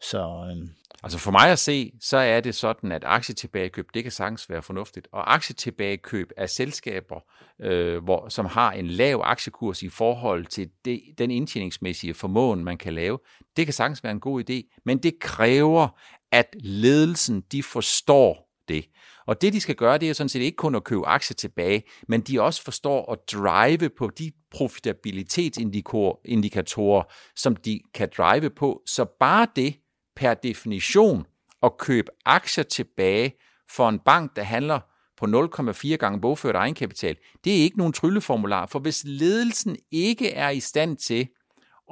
Så, 0.00 0.18
øh, 0.18 0.68
Altså 1.04 1.18
for 1.18 1.30
mig 1.30 1.50
at 1.50 1.58
se, 1.58 1.92
så 2.00 2.16
er 2.16 2.40
det 2.40 2.54
sådan, 2.54 2.92
at 2.92 3.02
aktietilbagekøb, 3.06 3.87
det 3.94 4.02
kan 4.02 4.12
sagtens 4.12 4.50
være 4.50 4.62
fornuftigt. 4.62 5.08
Og 5.12 5.34
aktietilbagekøb 5.34 6.30
af 6.37 6.50
selskaber, 6.50 7.20
øh, 7.61 8.04
hvor, 8.04 8.28
som 8.28 8.46
har 8.46 8.73
en 8.73 8.87
lav 8.87 9.20
aktiekurs 9.25 9.82
i 9.82 9.88
forhold 9.88 10.46
til 10.46 10.70
det, 10.84 11.00
den 11.18 11.30
indtjeningsmæssige 11.30 12.14
formåen, 12.14 12.64
man 12.64 12.78
kan 12.78 12.94
lave, 12.94 13.18
det 13.56 13.66
kan 13.66 13.73
sagtens 13.73 14.04
være 14.04 14.12
en 14.12 14.20
god 14.20 14.50
idé. 14.50 14.80
Men 14.84 14.99
det 14.99 15.18
kræver, 15.20 15.88
at 16.32 16.56
ledelsen 16.61 17.40
de 17.52 17.62
forstår 17.62 18.50
det. 18.68 18.84
Og 19.26 19.42
det, 19.42 19.52
de 19.52 19.61
skal 19.61 19.75
gøre, 19.75 19.99
det 19.99 20.11
er 20.11 20.12
sådan 20.12 20.28
set 20.28 20.40
ikke 20.40 20.56
kun 20.56 20.75
at 20.75 20.84
købe 20.84 21.06
aktier 21.06 21.34
tilbage, 21.34 21.82
men 22.08 22.20
de 22.20 22.42
også 22.42 22.62
forstår 22.62 23.12
at 23.12 23.18
drive 23.32 23.90
på 23.99 24.11
de 24.18 24.32
profitabilitetsindikatorer, 24.50 27.02
som 27.37 27.56
de 27.56 27.80
kan 27.94 28.08
drive 28.16 28.50
på. 28.50 28.82
Så 28.87 29.04
bare 29.20 29.46
det, 29.56 29.75
per 30.16 30.35
definition 30.35 31.26
at 31.62 31.78
købe 31.78 32.11
aktier 32.25 32.64
tilbage 32.64 33.35
for 33.71 33.88
en 33.88 33.99
bank, 33.99 34.37
der 34.37 34.42
handler 34.42 34.80
på 35.16 35.26
0,4 35.26 35.97
gange 35.97 36.21
bogført 36.21 36.56
egenkapital, 36.56 37.16
det 37.44 37.52
er 37.52 37.62
ikke 37.62 37.78
nogen 37.78 37.92
trylleformular, 37.92 38.66
for 38.66 38.78
hvis 38.78 39.04
ledelsen 39.06 39.76
ikke 39.90 40.30
er 40.30 40.50
i 40.50 40.61
stand 40.61 40.97
til 40.97 41.28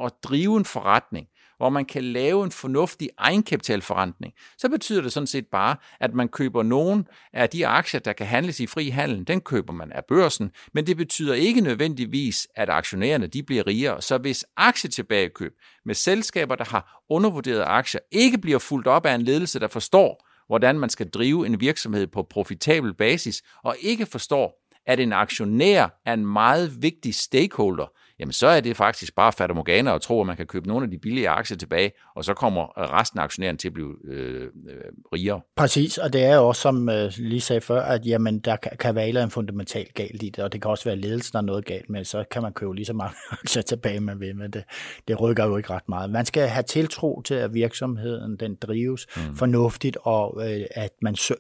at 0.01 0.13
drive 0.23 0.57
en 0.57 0.65
forretning, 0.65 1.27
hvor 1.63 1.71
man 1.71 1.85
kan 1.85 2.05
lave 2.05 2.45
en 2.45 2.51
fornuftig 2.51 3.11
egenkapitalforretning, 3.19 4.35
så 4.59 4.69
betyder 4.69 5.03
det 5.03 5.13
sådan 5.13 5.27
set 5.27 5.47
bare, 5.47 5.77
at 6.01 6.15
man 6.15 6.29
køber 6.29 6.63
nogen 6.63 7.09
af 7.33 7.49
de 7.49 7.67
aktier, 7.67 8.01
der 8.01 8.13
kan 8.13 8.27
handles 8.27 8.61
i 8.61 8.67
fri 8.67 8.89
handel, 8.89 9.27
den 9.27 9.41
køber 9.41 9.73
man 9.73 9.93
af 9.93 10.05
børsen, 10.05 10.51
men 10.75 10.87
det 10.87 10.97
betyder 10.97 11.35
ikke 11.35 11.61
nødvendigvis, 11.61 12.49
at 12.57 12.71
aktionærerne 12.71 13.27
de 13.27 13.43
bliver 13.43 13.67
rigere. 13.67 14.03
Så 14.03 14.19
hvis 14.19 14.45
aktietilbagekøb 14.57 15.53
med 15.85 15.95
selskaber, 15.95 16.55
der 16.55 16.65
har 16.65 17.03
undervurderede 17.11 17.65
aktier, 17.65 18.01
ikke 18.13 18.39
bliver 18.39 18.59
fuldt 18.59 18.87
op 18.87 19.07
af 19.07 19.15
en 19.15 19.23
ledelse, 19.23 19.61
der 19.61 19.69
forstår, 19.69 20.27
hvordan 20.47 20.79
man 20.79 20.91
skal 20.91 21.11
drive 21.11 21.47
en 21.47 21.61
virksomhed 21.61 22.07
på 22.07 22.27
profitabel 22.31 22.95
basis, 22.95 23.43
og 23.65 23.77
ikke 23.81 24.07
forstår, 24.07 24.63
at 24.87 25.01
en 25.01 25.13
aktionær 25.13 26.01
er 26.07 26.15
en 26.15 26.27
meget 26.27 26.83
vigtig 26.83 27.15
stakeholder, 27.15 27.87
jamen 28.23 28.33
så 28.33 28.47
er 28.47 28.61
det 28.61 28.77
faktisk 28.77 29.15
bare 29.15 29.33
fatamorgana 29.33 29.91
og 29.91 30.03
tro, 30.03 30.21
at 30.21 30.27
man 30.27 30.37
kan 30.37 30.47
købe 30.47 30.69
nogle 30.69 30.85
af 30.85 30.91
de 30.91 30.99
billige 30.99 31.29
aktier 31.29 31.57
tilbage, 31.57 31.93
og 32.17 32.25
så 32.25 32.35
kommer 32.35 32.93
resten 32.99 33.19
af 33.19 33.25
aktionæren 33.25 33.57
til 33.57 33.69
at 33.69 33.75
blive 33.75 33.95
øh, 34.05 34.43
øh, 34.43 34.51
rigere. 35.13 35.41
Præcis, 35.57 35.99
og 35.99 36.13
det 36.13 36.25
er 36.25 36.35
jo 36.35 36.49
også, 36.49 36.63
som 36.63 36.89
øh, 36.89 37.13
lige 37.17 37.41
sagde 37.41 37.61
før, 37.61 37.83
at 37.83 38.07
jamen, 38.07 38.39
der 38.39 38.57
kan, 38.57 38.73
kan 38.81 38.95
være 38.95 39.23
en 39.23 39.31
fundamentalt 39.31 39.95
galt 39.95 40.23
i 40.23 40.29
det, 40.29 40.45
og 40.45 40.53
det 40.53 40.63
kan 40.63 40.71
også 40.71 40.85
være 40.85 40.97
ledelsen, 40.97 41.33
der 41.33 41.39
er 41.39 41.43
noget 41.43 41.65
galt 41.65 41.91
med, 41.91 42.05
så 42.05 42.25
kan 42.31 42.43
man 42.43 42.53
købe 42.53 42.75
lige 42.75 42.87
så 42.87 42.93
mange 42.93 43.15
aktier 43.43 43.63
tilbage, 43.63 44.01
man 44.01 44.21
vil, 44.21 44.37
men 44.37 44.51
det, 44.51 44.65
det 45.09 45.21
rykker 45.21 45.45
jo 45.45 45.57
ikke 45.57 45.71
ret 45.71 45.89
meget. 45.89 46.11
Man 46.11 46.27
skal 46.27 46.49
have 46.49 46.63
tiltro 46.63 47.23
til, 47.23 47.35
at 47.35 47.55
virksomheden 47.55 48.37
den 48.37 48.55
drives 48.55 49.07
mm. 49.17 49.37
fornuftigt, 49.37 49.97
og 50.03 50.51
øh, 50.51 50.67
at 50.71 50.91
man 51.03 51.17
sø, 51.17 51.35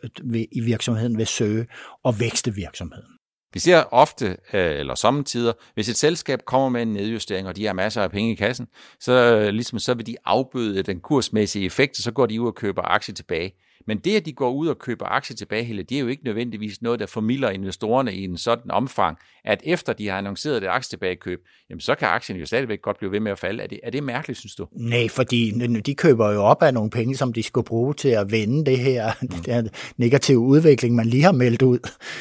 i 0.52 0.60
virksomheden 0.60 1.18
vil 1.18 1.26
søge 1.26 1.66
og 2.04 2.20
vækste 2.20 2.54
virksomheden. 2.54 3.21
Vi 3.52 3.60
ser 3.60 3.84
ofte, 3.90 4.26
øh, 4.26 4.78
eller 4.78 4.94
sommetider, 4.94 5.52
hvis 5.74 5.88
et 5.88 5.96
selskab 5.96 6.44
kommer 6.44 6.68
med 6.68 6.82
en 6.82 6.92
nedjustering, 6.92 7.48
og 7.48 7.56
de 7.56 7.66
har 7.66 7.72
masser 7.72 8.02
af 8.02 8.10
penge 8.10 8.32
i 8.32 8.34
kassen, 8.34 8.68
så, 9.00 9.12
øh, 9.12 9.48
ligesom, 9.48 9.78
så 9.78 9.94
vil 9.94 10.06
de 10.06 10.16
afbøde 10.24 10.82
den 10.82 11.00
kursmæssige 11.00 11.64
effekt, 11.66 11.98
og 11.98 12.02
så 12.02 12.12
går 12.12 12.26
de 12.26 12.40
ud 12.40 12.46
og 12.46 12.54
køber 12.54 12.82
aktier 12.82 13.14
tilbage. 13.14 13.54
Men 13.86 13.98
det, 13.98 14.16
at 14.16 14.26
de 14.26 14.32
går 14.32 14.50
ud 14.50 14.68
og 14.68 14.78
køber 14.78 15.06
aktier 15.06 15.36
tilbage, 15.36 15.82
det 15.82 15.96
er 15.96 16.00
jo 16.00 16.06
ikke 16.06 16.24
nødvendigvis 16.24 16.82
noget, 16.82 17.00
der 17.00 17.06
formidler 17.06 17.50
investorerne 17.50 18.14
i 18.14 18.24
en 18.24 18.38
sådan 18.38 18.70
omfang, 18.70 19.18
at 19.44 19.60
efter 19.64 19.92
de 19.92 20.08
har 20.08 20.18
annonceret 20.18 20.62
det 20.62 20.68
aktietilbagekøb, 20.68 21.40
jamen 21.70 21.80
så 21.80 21.94
kan 21.94 22.08
aktien 22.08 22.38
jo 22.38 22.46
stadigvæk 22.46 22.82
godt 22.82 22.98
blive 22.98 23.12
ved 23.12 23.20
med 23.20 23.32
at 23.32 23.38
falde. 23.38 23.62
Er 23.62 23.66
det, 23.66 23.80
er 23.82 23.90
det 23.90 24.02
mærkeligt, 24.02 24.38
synes 24.38 24.54
du? 24.54 24.66
Nej, 24.72 25.08
fordi 25.08 25.50
de 25.80 25.94
køber 25.94 26.32
jo 26.32 26.42
op 26.42 26.62
af 26.62 26.74
nogle 26.74 26.90
penge, 26.90 27.16
som 27.16 27.32
de 27.32 27.42
skulle 27.42 27.64
bruge 27.64 27.94
til 27.94 28.08
at 28.08 28.32
vende 28.32 28.64
det 28.64 28.78
her, 28.78 29.12
mm. 29.22 29.28
her 29.46 29.62
negative 29.96 30.38
udvikling, 30.38 30.94
man 30.94 31.06
lige 31.06 31.22
har 31.22 31.32
meldt 31.32 31.62
ud. 31.62 31.78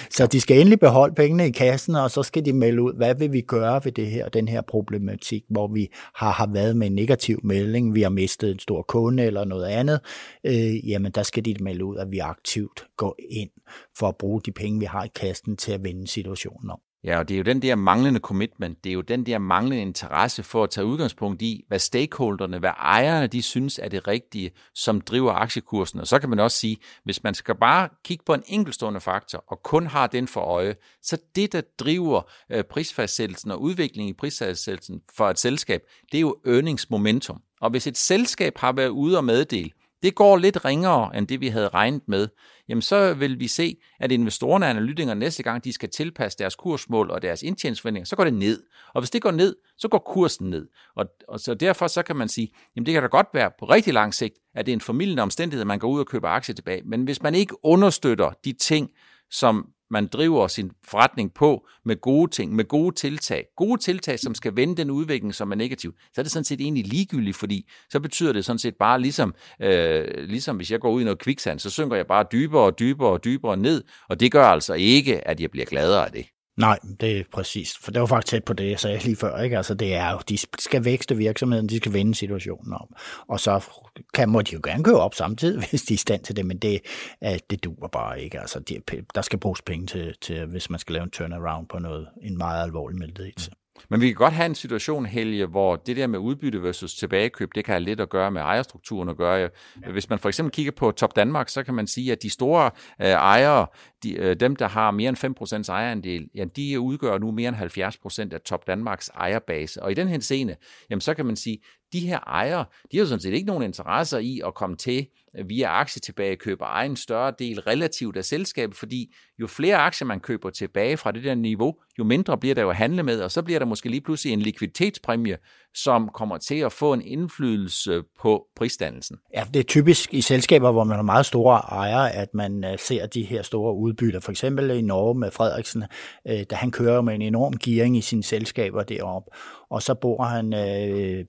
Så 0.09 0.27
de 0.27 0.41
skal 0.41 0.57
endelig 0.57 0.79
beholde 0.79 1.15
pengene 1.15 1.47
i 1.47 1.51
kassen, 1.51 1.95
og 1.95 2.11
så 2.11 2.23
skal 2.23 2.45
de 2.45 2.53
melde 2.53 2.81
ud, 2.81 2.93
hvad 2.93 3.15
vil 3.15 3.31
vi 3.31 3.41
gøre 3.41 3.81
ved 3.83 3.91
det 3.91 4.07
her, 4.07 4.29
den 4.29 4.47
her 4.47 4.61
problematik, 4.61 5.43
hvor 5.49 5.67
vi 5.67 5.87
har, 6.15 6.31
har 6.31 6.49
været 6.53 6.77
med 6.77 6.87
en 6.87 6.95
negativ 6.95 7.39
melding, 7.43 7.95
vi 7.95 8.01
har 8.01 8.09
mistet 8.09 8.51
en 8.51 8.59
stor 8.59 8.81
kunde 8.81 9.23
eller 9.23 9.45
noget 9.45 9.65
andet, 9.65 9.99
øh, 10.45 10.89
jamen 10.89 11.11
der 11.11 11.23
skal 11.23 11.45
de 11.45 11.55
melde 11.61 11.85
ud, 11.85 11.97
at 11.97 12.11
vi 12.11 12.19
aktivt 12.19 12.85
går 12.97 13.15
ind 13.29 13.49
for 13.97 14.07
at 14.07 14.17
bruge 14.17 14.41
de 14.45 14.51
penge, 14.51 14.79
vi 14.79 14.85
har 14.85 15.03
i 15.03 15.09
kassen 15.15 15.57
til 15.57 15.71
at 15.71 15.83
vende 15.83 16.07
situationen 16.07 16.69
om. 16.69 16.79
Ja, 17.03 17.19
og 17.19 17.27
det 17.27 17.35
er 17.35 17.37
jo 17.37 17.43
den 17.43 17.61
der 17.61 17.75
manglende 17.75 18.19
commitment, 18.19 18.83
det 18.83 18.89
er 18.89 18.93
jo 18.93 19.01
den 19.01 19.25
der 19.25 19.37
manglende 19.37 19.81
interesse 19.81 20.43
for 20.43 20.63
at 20.63 20.69
tage 20.69 20.85
udgangspunkt 20.85 21.41
i, 21.41 21.65
hvad 21.67 21.79
stakeholderne, 21.79 22.59
hvad 22.59 22.69
ejerne, 22.69 23.27
de 23.27 23.41
synes 23.41 23.79
er 23.79 23.89
det 23.89 24.07
rigtige, 24.07 24.51
som 24.75 25.01
driver 25.01 25.33
aktiekursen. 25.33 25.99
Og 25.99 26.07
så 26.07 26.19
kan 26.19 26.29
man 26.29 26.39
også 26.39 26.57
sige, 26.57 26.77
hvis 27.03 27.23
man 27.23 27.33
skal 27.33 27.55
bare 27.55 27.89
kigge 28.03 28.23
på 28.25 28.33
en 28.33 28.43
enkeltstående 28.47 28.99
faktor, 28.99 29.43
og 29.47 29.63
kun 29.63 29.87
har 29.87 30.07
den 30.07 30.27
for 30.27 30.41
øje, 30.41 30.75
så 31.01 31.17
det, 31.35 31.53
der 31.53 31.61
driver 31.79 32.21
øh, 32.51 32.63
prisfastsættelsen 32.63 33.51
og 33.51 33.61
udviklingen 33.61 34.09
i 34.09 34.13
prisfastsættelsen 34.13 35.01
for 35.17 35.29
et 35.29 35.39
selskab, 35.39 35.81
det 36.11 36.17
er 36.17 36.21
jo 36.21 36.35
earnings 36.45 36.89
momentum. 36.89 37.41
Og 37.61 37.69
hvis 37.69 37.87
et 37.87 37.97
selskab 37.97 38.57
har 38.57 38.71
været 38.71 38.89
ude 38.89 39.17
og 39.17 39.23
meddele, 39.23 39.69
det 40.03 40.15
går 40.15 40.37
lidt 40.37 40.65
ringere 40.65 41.17
end 41.17 41.27
det, 41.27 41.41
vi 41.41 41.47
havde 41.47 41.69
regnet 41.69 42.01
med, 42.07 42.27
jamen 42.69 42.81
så 42.81 43.13
vil 43.13 43.39
vi 43.39 43.47
se, 43.47 43.77
at 43.99 44.11
investorerne 44.11 44.65
og 44.65 44.69
analytikerne 44.69 45.19
næste 45.19 45.43
gang, 45.43 45.63
de 45.63 45.73
skal 45.73 45.89
tilpasse 45.89 46.37
deres 46.37 46.55
kursmål 46.55 47.11
og 47.11 47.21
deres 47.21 47.43
indtjeningsforventninger, 47.43 48.05
så 48.05 48.15
går 48.15 48.23
det 48.23 48.33
ned. 48.33 48.63
Og 48.93 49.01
hvis 49.01 49.09
det 49.09 49.21
går 49.21 49.31
ned, 49.31 49.55
så 49.77 49.87
går 49.87 49.97
kursen 49.97 50.49
ned. 50.49 50.67
Og, 50.95 51.05
og 51.27 51.39
så 51.39 51.53
derfor 51.53 51.87
så 51.87 52.03
kan 52.03 52.15
man 52.15 52.29
sige, 52.29 52.51
jamen 52.75 52.85
det 52.85 52.93
kan 52.93 53.01
da 53.01 53.07
godt 53.07 53.27
være 53.33 53.51
på 53.59 53.65
rigtig 53.65 53.93
lang 53.93 54.13
sigt, 54.13 54.35
at 54.55 54.65
det 54.65 54.71
er 54.71 54.75
en 54.75 54.81
formidlende 54.81 55.23
omstændighed, 55.23 55.61
at 55.61 55.67
man 55.67 55.79
går 55.79 55.89
ud 55.89 55.99
og 55.99 56.07
køber 56.07 56.29
aktier 56.29 56.55
tilbage. 56.55 56.81
Men 56.85 57.03
hvis 57.03 57.21
man 57.21 57.35
ikke 57.35 57.65
understøtter 57.65 58.31
de 58.45 58.53
ting, 58.53 58.89
som 59.29 59.67
man 59.91 60.07
driver 60.07 60.47
sin 60.47 60.71
forretning 60.87 61.33
på 61.33 61.67
med 61.85 62.01
gode 62.01 62.31
ting, 62.31 62.55
med 62.55 62.65
gode 62.65 62.95
tiltag. 62.95 63.45
Gode 63.55 63.81
tiltag, 63.81 64.19
som 64.19 64.35
skal 64.35 64.55
vende 64.55 64.75
den 64.75 64.89
udvikling, 64.89 65.35
som 65.35 65.51
er 65.51 65.55
negativ. 65.55 65.93
Så 66.13 66.21
er 66.21 66.23
det 66.23 66.31
sådan 66.31 66.43
set 66.43 66.61
egentlig 66.61 66.87
ligegyldigt, 66.87 67.37
fordi 67.37 67.69
så 67.89 67.99
betyder 67.99 68.33
det 68.33 68.45
sådan 68.45 68.59
set 68.59 68.75
bare 68.79 69.01
ligesom, 69.01 69.33
øh, 69.61 70.07
ligesom 70.27 70.55
hvis 70.55 70.71
jeg 70.71 70.79
går 70.79 70.91
ud 70.91 71.01
i 71.01 71.03
noget 71.03 71.19
kviksand, 71.19 71.59
så 71.59 71.69
synker 71.69 71.95
jeg 71.95 72.07
bare 72.07 72.25
dybere 72.31 72.63
og 72.63 72.79
dybere 72.79 73.09
og 73.09 73.23
dybere 73.23 73.57
ned, 73.57 73.83
og 74.09 74.19
det 74.19 74.31
gør 74.31 74.45
altså 74.45 74.73
ikke, 74.73 75.27
at 75.27 75.39
jeg 75.39 75.51
bliver 75.51 75.65
gladere 75.65 76.05
af 76.05 76.11
det. 76.11 76.25
Nej, 76.61 76.79
det 77.01 77.17
er 77.17 77.23
præcis. 77.33 77.77
For 77.77 77.91
det 77.91 77.99
var 77.99 78.05
faktisk 78.05 78.31
tæt 78.31 78.43
på 78.43 78.53
det, 78.53 78.69
jeg 78.69 78.79
sagde 78.79 79.03
lige 79.03 79.15
før. 79.15 79.41
Ikke? 79.41 79.57
Altså, 79.57 79.73
det 79.73 79.95
er 79.95 80.11
jo, 80.11 80.19
de 80.29 80.37
skal 80.59 80.85
vækste 80.85 81.17
virksomheden, 81.17 81.69
de 81.69 81.77
skal 81.77 81.93
vende 81.93 82.15
situationen 82.15 82.73
om. 82.73 82.95
Og 83.27 83.39
så 83.39 83.65
kan, 84.13 84.29
må 84.29 84.41
de 84.41 84.53
jo 84.53 84.59
gerne 84.63 84.83
køre 84.83 84.99
op 84.99 85.15
samtidig, 85.15 85.63
hvis 85.69 85.81
de 85.81 85.93
er 85.93 85.95
i 85.95 85.97
stand 85.97 86.23
til 86.23 86.35
det, 86.35 86.45
men 86.45 86.57
det, 86.57 86.81
øh, 87.23 87.39
det 87.49 87.63
duer 87.63 87.87
bare 87.87 88.21
ikke. 88.21 88.39
Altså, 88.39 88.59
de, 88.59 88.81
der 89.15 89.21
skal 89.21 89.39
bruges 89.39 89.61
penge 89.61 89.87
til, 89.87 90.15
til, 90.21 90.45
hvis 90.45 90.69
man 90.69 90.79
skal 90.79 90.93
lave 90.93 91.03
en 91.03 91.09
turnaround 91.09 91.67
på 91.67 91.79
noget, 91.79 92.07
en 92.21 92.37
meget 92.37 92.63
alvorlig 92.63 92.99
meldelse. 92.99 93.51
Men 93.89 94.01
vi 94.01 94.07
kan 94.07 94.15
godt 94.15 94.33
have 94.33 94.45
en 94.45 94.55
situation, 94.55 95.05
Helge, 95.05 95.45
hvor 95.45 95.75
det 95.75 95.97
der 95.97 96.07
med 96.07 96.19
udbytte 96.19 96.63
versus 96.63 96.95
tilbagekøb, 96.95 97.49
det 97.55 97.65
kan 97.65 97.73
have 97.73 97.83
lidt 97.83 97.99
at 97.99 98.09
gøre 98.09 98.31
med 98.31 98.41
ejerstrukturen 98.41 99.09
at 99.09 99.17
gøre. 99.17 99.49
Hvis 99.91 100.09
man 100.09 100.19
for 100.19 100.29
eksempel 100.29 100.51
kigger 100.51 100.71
på 100.71 100.91
Top 100.91 101.15
Danmark, 101.15 101.49
så 101.49 101.63
kan 101.63 101.73
man 101.73 101.87
sige, 101.87 102.11
at 102.11 102.23
de 102.23 102.29
store 102.29 102.71
øh, 103.01 103.07
ejere, 103.07 103.67
de, 104.03 104.13
øh, 104.13 104.35
dem 104.39 104.55
der 104.55 104.67
har 104.67 104.91
mere 104.91 105.09
end 105.09 105.67
5% 105.67 105.71
ejerandel, 105.71 106.29
ja, 106.35 106.45
de 106.45 106.79
udgør 106.79 107.17
nu 107.17 107.31
mere 107.31 107.49
end 107.49 108.31
70% 108.31 108.33
af 108.33 108.41
Top 108.41 108.67
Danmarks 108.67 109.09
ejerbase. 109.09 109.83
Og 109.83 109.91
i 109.91 109.93
den 109.93 110.07
her 110.07 110.19
scene, 110.19 110.55
jamen, 110.89 111.01
så 111.01 111.13
kan 111.13 111.25
man 111.25 111.35
sige, 111.35 111.57
de 111.93 111.99
her 111.99 112.19
ejere, 112.19 112.65
de 112.91 112.97
har 112.97 113.01
jo 113.01 113.07
sådan 113.07 113.21
set 113.21 113.33
ikke 113.33 113.47
nogen 113.47 113.63
interesser 113.63 114.17
i 114.17 114.41
at 114.45 114.53
komme 114.53 114.75
til 114.75 115.07
øh, 115.37 115.49
via 115.49 115.67
aktietilbagekøb 115.67 116.61
og 116.61 116.67
egen 116.69 116.95
større 116.95 117.33
del 117.39 117.61
relativt 117.61 118.17
af 118.17 118.25
selskabet, 118.25 118.77
fordi 118.77 119.15
jo 119.39 119.47
flere 119.47 119.77
aktier 119.77 120.05
man 120.05 120.19
køber 120.19 120.49
tilbage 120.49 120.97
fra 120.97 121.11
det 121.11 121.23
der 121.23 121.35
niveau, 121.35 121.75
jo 121.99 122.03
mindre 122.03 122.37
bliver 122.37 122.55
der 122.55 122.61
jo 122.61 122.69
at 122.69 122.75
handle 122.75 123.03
med, 123.03 123.21
og 123.21 123.31
så 123.31 123.41
bliver 123.41 123.59
der 123.59 123.65
måske 123.65 123.89
lige 123.89 124.01
pludselig 124.01 124.33
en 124.33 124.41
likviditetspræmie, 124.41 125.37
som 125.73 126.09
kommer 126.13 126.37
til 126.37 126.55
at 126.55 126.71
få 126.71 126.93
en 126.93 127.01
indflydelse 127.01 128.03
på 128.21 128.45
prisdannelsen. 128.55 129.17
Ja, 129.33 129.43
det 129.53 129.59
er 129.59 129.63
typisk 129.63 130.13
i 130.13 130.21
selskaber, 130.21 130.71
hvor 130.71 130.83
man 130.83 130.95
har 130.95 131.03
meget 131.03 131.25
store 131.25 131.57
ejere, 131.57 132.11
at 132.11 132.33
man 132.33 132.63
øh, 132.63 132.79
ser 132.79 133.05
de 133.05 133.23
her 133.23 133.41
store 133.41 133.75
udbytter. 133.75 134.19
For 134.19 134.31
eksempel 134.31 134.69
i 134.69 134.81
Norge 134.81 135.19
med 135.19 135.31
Frederiksen, 135.31 135.83
øh, 136.27 136.43
da 136.49 136.55
han 136.55 136.71
kører 136.71 137.01
med 137.01 137.15
en 137.15 137.21
enorm 137.21 137.53
gearing 137.57 137.97
i 137.97 138.01
sine 138.01 138.23
selskaber 138.23 138.83
deroppe, 138.83 139.31
og 139.69 139.81
så 139.81 139.93
bor 139.93 140.23
han 140.23 140.51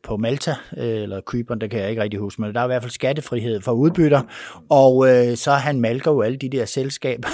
på 0.05 0.17
Malta, 0.17 0.52
eller 0.77 1.21
Kypern, 1.27 1.61
det 1.61 1.71
kan 1.71 1.81
jeg 1.81 1.91
ikke 1.91 2.03
rigtig 2.03 2.21
huske, 2.21 2.41
men 2.41 2.55
der 2.55 2.61
er 2.61 2.65
i 2.65 2.67
hvert 2.67 2.83
fald 2.83 2.93
skattefrihed 2.93 3.61
for 3.61 3.73
udbytter, 3.73 4.23
og 4.71 5.07
så 5.35 5.53
han 5.53 5.81
malker 5.81 6.11
jo 6.11 6.23
alle 6.23 6.39
de 6.39 6.49
der 6.49 6.65
selskaber, 6.65 7.29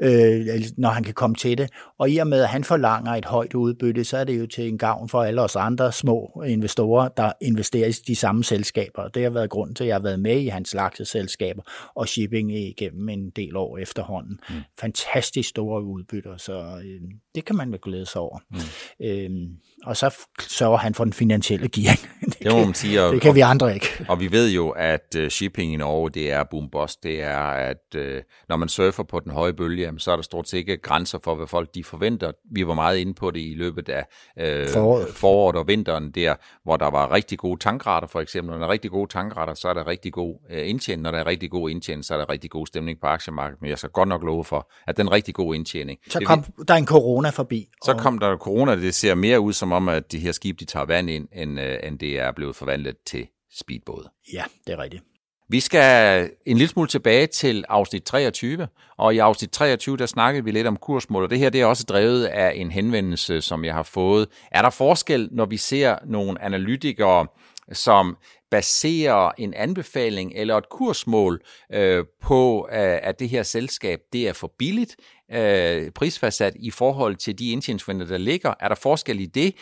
når 0.80 0.88
han 0.88 1.04
kan 1.04 1.14
komme 1.14 1.36
til 1.36 1.58
det, 1.58 1.70
og 1.98 2.10
i 2.10 2.16
og 2.16 2.26
med, 2.26 2.42
at 2.42 2.48
han 2.48 2.64
forlanger 2.64 3.12
et 3.12 3.24
højt 3.24 3.54
udbytte, 3.54 4.04
så 4.04 4.16
er 4.16 4.24
det 4.24 4.40
jo 4.40 4.46
til 4.46 4.68
en 4.68 4.78
gavn 4.78 5.08
for 5.08 5.22
alle 5.22 5.42
os 5.42 5.56
andre 5.56 5.92
små 5.92 6.42
investorer, 6.46 7.08
der 7.08 7.32
investerer 7.42 7.88
i 7.88 7.92
de 7.92 8.16
samme 8.16 8.44
selskaber. 8.44 9.08
Det 9.08 9.22
har 9.22 9.30
været 9.30 9.50
grund 9.50 9.74
til, 9.74 9.84
at 9.84 9.88
jeg 9.88 9.94
har 9.94 10.02
været 10.02 10.20
med 10.20 10.40
i 10.40 10.46
hans 10.46 10.74
lakseselskaber 10.74 11.62
og 11.94 12.08
shipping 12.08 12.52
igennem 12.52 13.08
en 13.08 13.30
del 13.30 13.56
år 13.56 13.78
efterhånden. 13.78 14.40
Mm. 14.48 14.54
Fantastisk 14.80 15.48
store 15.48 15.84
udbytter, 15.84 16.36
så 16.36 16.52
øh, 16.84 17.00
det 17.36 17.44
kan 17.44 17.56
man 17.56 17.72
vel 17.72 17.80
glæde 17.80 18.06
sig 18.06 18.20
over. 18.20 18.38
Mm. 18.50 19.06
Øhm, 19.06 19.48
og 19.84 19.96
så 19.96 20.14
sørger 20.40 20.76
han 20.76 20.94
for 20.94 21.04
den 21.04 21.12
finansielle 21.12 21.68
gearing. 21.68 22.00
det, 22.24 22.38
det 22.38 22.52
må 22.52 22.64
man 22.64 22.74
sige. 22.74 23.02
Og, 23.02 23.12
det 23.12 23.20
kan 23.20 23.34
vi 23.34 23.40
andre 23.40 23.74
ikke. 23.74 23.86
Og 24.08 24.20
vi 24.20 24.32
ved 24.32 24.50
jo, 24.50 24.68
at 24.68 25.16
uh, 25.18 25.28
shipping 25.28 25.72
i 25.72 25.76
Norge, 25.76 26.10
det 26.10 26.32
er 26.32 26.44
boom 26.44 26.70
bust. 26.70 27.02
Det 27.02 27.22
er, 27.22 27.38
at 27.40 27.94
uh, 27.96 28.02
når 28.48 28.56
man 28.56 28.68
surfer 28.68 29.02
på 29.02 29.20
den 29.20 29.32
høje 29.32 29.52
bølge, 29.52 29.92
så 29.98 30.12
er 30.12 30.16
der 30.16 30.22
stort 30.22 30.48
set 30.48 30.58
ikke 30.58 30.76
grænser 30.76 31.18
for, 31.24 31.34
hvad 31.34 31.46
folk 31.46 31.74
de 31.74 31.84
forventer. 31.84 32.32
Vi 32.52 32.66
var 32.66 32.74
meget 32.74 32.98
inde 32.98 33.14
på 33.14 33.30
det 33.30 33.40
i 33.40 33.54
løbet 33.56 33.88
af 33.88 34.06
uh, 34.36 34.72
foråret. 34.72 35.08
foråret 35.08 35.56
og 35.56 35.68
vinteren 35.68 36.10
der, 36.10 36.34
hvor 36.64 36.76
der 36.76 36.90
var 36.90 37.12
rigtig 37.12 37.38
gode 37.38 37.60
tankrater 37.60 38.06
for 38.06 38.20
eksempel. 38.20 38.50
Når 38.50 38.58
der 38.58 38.66
er 38.66 38.70
rigtig 38.70 38.90
gode 38.90 39.12
tankrater, 39.12 39.54
så 39.54 39.68
er 39.68 39.74
der 39.74 39.86
rigtig 39.86 40.12
god 40.12 40.34
uh, 40.50 40.68
indtjening. 40.68 41.02
Når 41.02 41.10
der 41.10 41.18
er 41.18 41.26
rigtig 41.26 41.50
god 41.50 41.70
indtjening, 41.70 42.04
så 42.04 42.14
er 42.14 42.18
der 42.18 42.30
rigtig 42.30 42.50
god 42.50 42.66
stemning 42.66 43.00
på 43.00 43.06
aktiemarkedet. 43.06 43.60
Men 43.62 43.70
jeg 43.70 43.78
skal 43.78 43.90
godt 43.90 44.08
nok 44.08 44.22
love 44.22 44.44
for, 44.44 44.70
at 44.86 44.96
den 44.96 45.12
rigtig 45.12 45.34
gode 45.34 45.56
indtjening. 45.56 45.98
Så 46.08 46.20
kom 46.24 46.42
det, 46.42 46.68
der 46.68 46.74
en 46.74 46.86
corona 46.86 47.25
forbi. 47.30 47.68
Så 47.84 47.92
og... 47.92 47.98
kom 47.98 48.18
der 48.18 48.36
corona, 48.36 48.76
det 48.76 48.94
ser 48.94 49.14
mere 49.14 49.40
ud 49.40 49.52
som 49.52 49.72
om, 49.72 49.88
at 49.88 50.12
de 50.12 50.18
her 50.18 50.32
skib, 50.32 50.60
de 50.60 50.64
tager 50.64 50.86
vand 50.86 51.10
ind, 51.10 51.28
end, 51.32 51.60
uh, 51.60 51.66
end 51.82 51.98
det 51.98 52.18
er 52.18 52.32
blevet 52.32 52.56
forvandlet 52.56 52.96
til 53.06 53.26
speedbåde. 53.58 54.10
Ja, 54.32 54.44
det 54.66 54.72
er 54.72 54.78
rigtigt. 54.78 55.02
Vi 55.48 55.60
skal 55.60 56.30
en 56.46 56.56
lille 56.56 56.68
smule 56.68 56.88
tilbage 56.88 57.26
til 57.26 57.64
afsnit 57.68 58.02
23, 58.02 58.68
og 58.98 59.14
i 59.14 59.18
afsnit 59.18 59.50
23, 59.50 59.96
der 59.96 60.06
snakkede 60.06 60.44
vi 60.44 60.50
lidt 60.50 60.66
om 60.66 60.76
kursmål, 60.76 61.22
og 61.22 61.30
det 61.30 61.38
her 61.38 61.50
det 61.50 61.60
er 61.60 61.66
også 61.66 61.84
drevet 61.88 62.24
af 62.24 62.52
en 62.56 62.70
henvendelse, 62.70 63.40
som 63.40 63.64
jeg 63.64 63.74
har 63.74 63.82
fået. 63.82 64.28
Er 64.50 64.62
der 64.62 64.70
forskel, 64.70 65.28
når 65.32 65.46
vi 65.46 65.56
ser 65.56 65.98
nogle 66.06 66.42
analytikere, 66.42 67.26
som 67.72 68.16
baserer 68.50 69.30
en 69.38 69.54
anbefaling 69.54 70.32
eller 70.34 70.56
et 70.56 70.68
kursmål 70.68 71.42
øh, 71.72 72.04
på, 72.22 72.68
øh, 72.72 72.98
at 73.02 73.18
det 73.18 73.28
her 73.28 73.42
selskab 73.42 74.00
det 74.12 74.28
er 74.28 74.32
for 74.32 74.52
billigt 74.58 74.96
øh, 75.32 75.90
prisfastsat 75.90 76.52
i 76.60 76.70
forhold 76.70 77.16
til 77.16 77.38
de 77.38 77.50
indtjeningsforventninger, 77.50 78.12
der 78.12 78.24
ligger? 78.24 78.54
Er 78.60 78.68
der 78.68 78.74
forskel 78.74 79.20
i 79.20 79.26
det? 79.26 79.54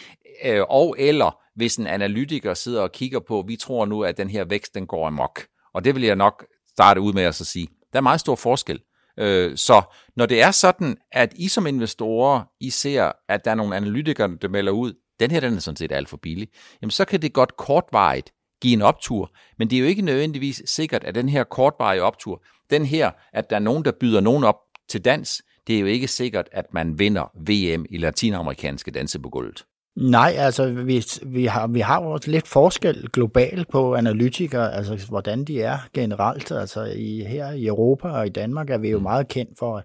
Øh, 0.44 0.62
og 0.68 0.96
eller 0.98 1.38
hvis 1.56 1.76
en 1.76 1.86
analytiker 1.86 2.54
sidder 2.54 2.82
og 2.82 2.92
kigger 2.92 3.20
på, 3.20 3.44
vi 3.48 3.56
tror 3.56 3.86
nu, 3.86 4.04
at 4.04 4.16
den 4.16 4.30
her 4.30 4.44
vækst 4.44 4.74
den 4.74 4.86
går 4.86 5.06
amok. 5.06 5.46
Og 5.74 5.84
det 5.84 5.94
vil 5.94 6.02
jeg 6.02 6.16
nok 6.16 6.46
starte 6.70 7.00
ud 7.00 7.12
med 7.12 7.22
at 7.22 7.34
så 7.34 7.44
sige. 7.44 7.68
Der 7.92 7.98
er 7.98 8.02
meget 8.02 8.20
stor 8.20 8.34
forskel. 8.34 8.80
Øh, 9.18 9.56
så 9.56 9.82
når 10.16 10.26
det 10.26 10.42
er 10.42 10.50
sådan, 10.50 10.96
at 11.12 11.32
I 11.36 11.48
som 11.48 11.66
investorer, 11.66 12.42
I 12.60 12.70
ser, 12.70 13.12
at 13.28 13.44
der 13.44 13.50
er 13.50 13.54
nogle 13.54 13.76
analytikere, 13.76 14.36
der 14.42 14.48
melder 14.48 14.72
ud, 14.72 14.92
den 15.20 15.30
her 15.30 15.40
den 15.40 15.54
er 15.54 15.60
sådan 15.60 15.76
set 15.76 15.92
alt 15.92 16.08
for 16.08 16.16
billig, 16.16 16.48
jamen 16.82 16.90
så 16.90 17.04
kan 17.04 17.22
det 17.22 17.32
godt 17.32 17.56
kortvarigt 17.56 18.32
give 18.62 18.72
en 18.72 18.82
optur, 18.82 19.30
men 19.58 19.70
det 19.70 19.76
er 19.76 19.80
jo 19.80 19.86
ikke 19.86 20.02
nødvendigvis 20.02 20.62
sikkert, 20.66 21.04
at 21.04 21.14
den 21.14 21.28
her 21.28 21.44
kortvarige 21.44 22.02
optur, 22.02 22.42
den 22.70 22.86
her, 22.86 23.10
at 23.32 23.50
der 23.50 23.56
er 23.56 23.60
nogen, 23.60 23.84
der 23.84 23.92
byder 24.00 24.20
nogen 24.20 24.44
op 24.44 24.56
til 24.88 25.04
dans, 25.04 25.42
det 25.66 25.76
er 25.76 25.80
jo 25.80 25.86
ikke 25.86 26.08
sikkert, 26.08 26.48
at 26.52 26.74
man 26.74 26.98
vinder 26.98 27.32
VM 27.34 27.86
i 27.90 27.96
latinamerikanske 27.98 28.90
danse 28.90 29.20
på 29.20 29.28
gulvet. 29.28 29.64
Nej, 29.96 30.34
altså 30.38 30.70
vi, 30.70 31.04
vi, 31.22 31.44
har, 31.44 31.66
vi 31.66 31.80
har 31.80 32.02
jo 32.02 32.18
lidt 32.26 32.48
forskel 32.48 33.08
globalt 33.12 33.68
på 33.68 33.94
analytikere, 33.94 34.74
altså 34.74 35.06
hvordan 35.08 35.44
de 35.44 35.62
er 35.62 35.78
generelt. 35.92 36.52
Altså 36.52 36.84
i, 36.96 37.24
her 37.28 37.52
i 37.52 37.66
Europa 37.66 38.08
og 38.08 38.26
i 38.26 38.28
Danmark 38.28 38.70
er 38.70 38.78
vi 38.78 38.90
jo 38.90 38.98
mm. 38.98 39.02
meget 39.02 39.28
kendt 39.28 39.58
for, 39.58 39.76
at 39.76 39.84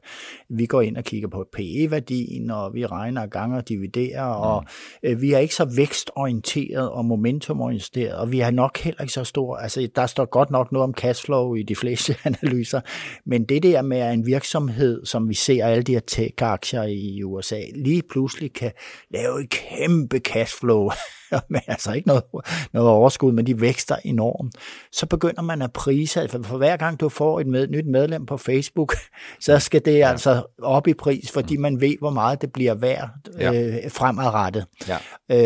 vi 0.49 0.65
går 0.65 0.81
ind 0.81 0.97
og 0.97 1.03
kigger 1.03 1.27
på 1.27 1.45
PE-værdien, 1.53 2.51
og 2.51 2.73
vi 2.73 2.85
regner 2.85 3.25
gange 3.25 3.57
og 3.57 3.69
dividerer, 3.69 4.37
mm. 4.37 4.41
og 4.41 4.63
øh, 5.03 5.21
vi 5.21 5.33
er 5.33 5.39
ikke 5.39 5.55
så 5.55 5.73
vækstorienteret 5.75 6.89
og 6.89 7.05
momentumorienteret, 7.05 8.15
og 8.15 8.31
vi 8.31 8.39
har 8.39 8.51
nok 8.51 8.77
heller 8.77 9.01
ikke 9.01 9.13
så 9.13 9.23
stor, 9.23 9.57
altså 9.57 9.87
der 9.95 10.05
står 10.05 10.25
godt 10.25 10.51
nok 10.51 10.71
noget 10.71 10.83
om 10.83 10.93
cashflow 10.93 11.55
i 11.55 11.63
de 11.63 11.75
fleste 11.75 12.15
analyser, 12.23 12.81
men 13.25 13.43
det 13.43 13.63
der 13.63 13.81
med 13.81 14.13
en 14.13 14.25
virksomhed, 14.25 15.05
som 15.05 15.29
vi 15.29 15.33
ser 15.33 15.65
alle 15.65 15.83
de 15.83 15.93
her 15.93 15.99
tech-aktier 15.99 16.83
i 16.83 17.23
USA, 17.23 17.61
lige 17.75 18.03
pludselig 18.09 18.53
kan 18.53 18.71
lave 19.09 19.43
et 19.43 19.49
kæmpe 19.49 19.98
kæmpe 19.99 20.19
cashflow, 20.19 20.89
men 21.49 21.61
altså 21.67 21.93
ikke 21.93 22.07
noget, 22.07 22.23
noget 22.73 22.89
overskud, 22.89 23.31
men 23.31 23.45
de 23.45 23.61
vækster 23.61 23.95
enormt, 24.03 24.55
så 24.91 25.05
begynder 25.05 25.41
man 25.41 25.61
at 25.61 25.73
prise, 25.73 26.27
for, 26.29 26.43
for 26.43 26.57
hver 26.57 26.77
gang 26.77 26.99
du 26.99 27.09
får 27.09 27.39
et 27.39 27.47
med, 27.47 27.67
nyt 27.67 27.85
medlem 27.85 28.25
på 28.25 28.37
Facebook, 28.37 28.95
så 29.45 29.59
skal 29.59 29.85
det 29.85 29.97
ja. 29.97 30.09
altså 30.09 30.43
op 30.61 30.87
i 30.87 30.93
pris, 30.93 31.31
fordi 31.31 31.57
mm. 31.57 31.61
man 31.61 31.81
ved, 31.81 31.95
hvor 31.99 32.09
meget 32.09 32.41
det 32.41 32.53
bliver 32.53 32.73
værd 32.73 33.09
ja. 33.39 33.53
øh, 33.53 33.91
fremadrettet. 33.91 34.65
Ja. 34.87 34.97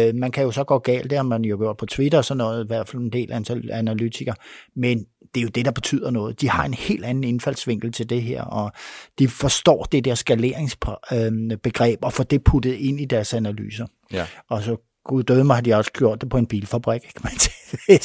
Øh, 0.09 0.15
man 0.15 0.31
kan 0.31 0.43
jo 0.43 0.51
så 0.51 0.63
gå 0.63 0.79
galt, 0.79 1.09
det 1.09 1.17
har 1.17 1.23
man 1.23 1.45
jo 1.45 1.57
gjort 1.57 1.77
på 1.77 1.85
Twitter 1.85 2.17
og 2.17 2.25
sådan 2.25 2.37
noget, 2.37 2.63
i 2.63 2.67
hvert 2.67 2.89
fald 2.89 3.01
en 3.01 3.09
del 3.09 3.31
antal 3.31 3.69
analytikere, 3.71 4.35
men 4.75 5.05
det 5.33 5.39
er 5.39 5.43
jo 5.43 5.49
det, 5.49 5.65
der 5.65 5.71
betyder 5.71 6.11
noget. 6.11 6.41
De 6.41 6.49
har 6.49 6.65
en 6.65 6.73
helt 6.73 7.05
anden 7.05 7.23
indfaldsvinkel 7.23 7.91
til 7.91 8.09
det 8.09 8.21
her, 8.21 8.43
og 8.43 8.71
de 9.19 9.27
forstår 9.27 9.83
det 9.83 10.05
der 10.05 10.15
skaleringsbegreb 10.15 11.99
og 12.01 12.13
får 12.13 12.23
det 12.23 12.43
puttet 12.43 12.73
ind 12.73 12.99
i 12.99 13.05
deres 13.05 13.33
analyser. 13.33 13.85
Ja. 14.13 14.27
Og 14.49 14.63
så 14.63 14.77
gud 15.05 15.23
døde 15.23 15.43
mig, 15.43 15.55
har 15.55 15.61
de 15.61 15.73
også 15.73 15.91
gjort 15.91 16.21
det 16.21 16.29
på 16.29 16.37
en 16.37 16.47
bilfabrik, 16.47 17.01
kan 17.01 17.21
man 17.23 17.39
sige. 17.39 17.99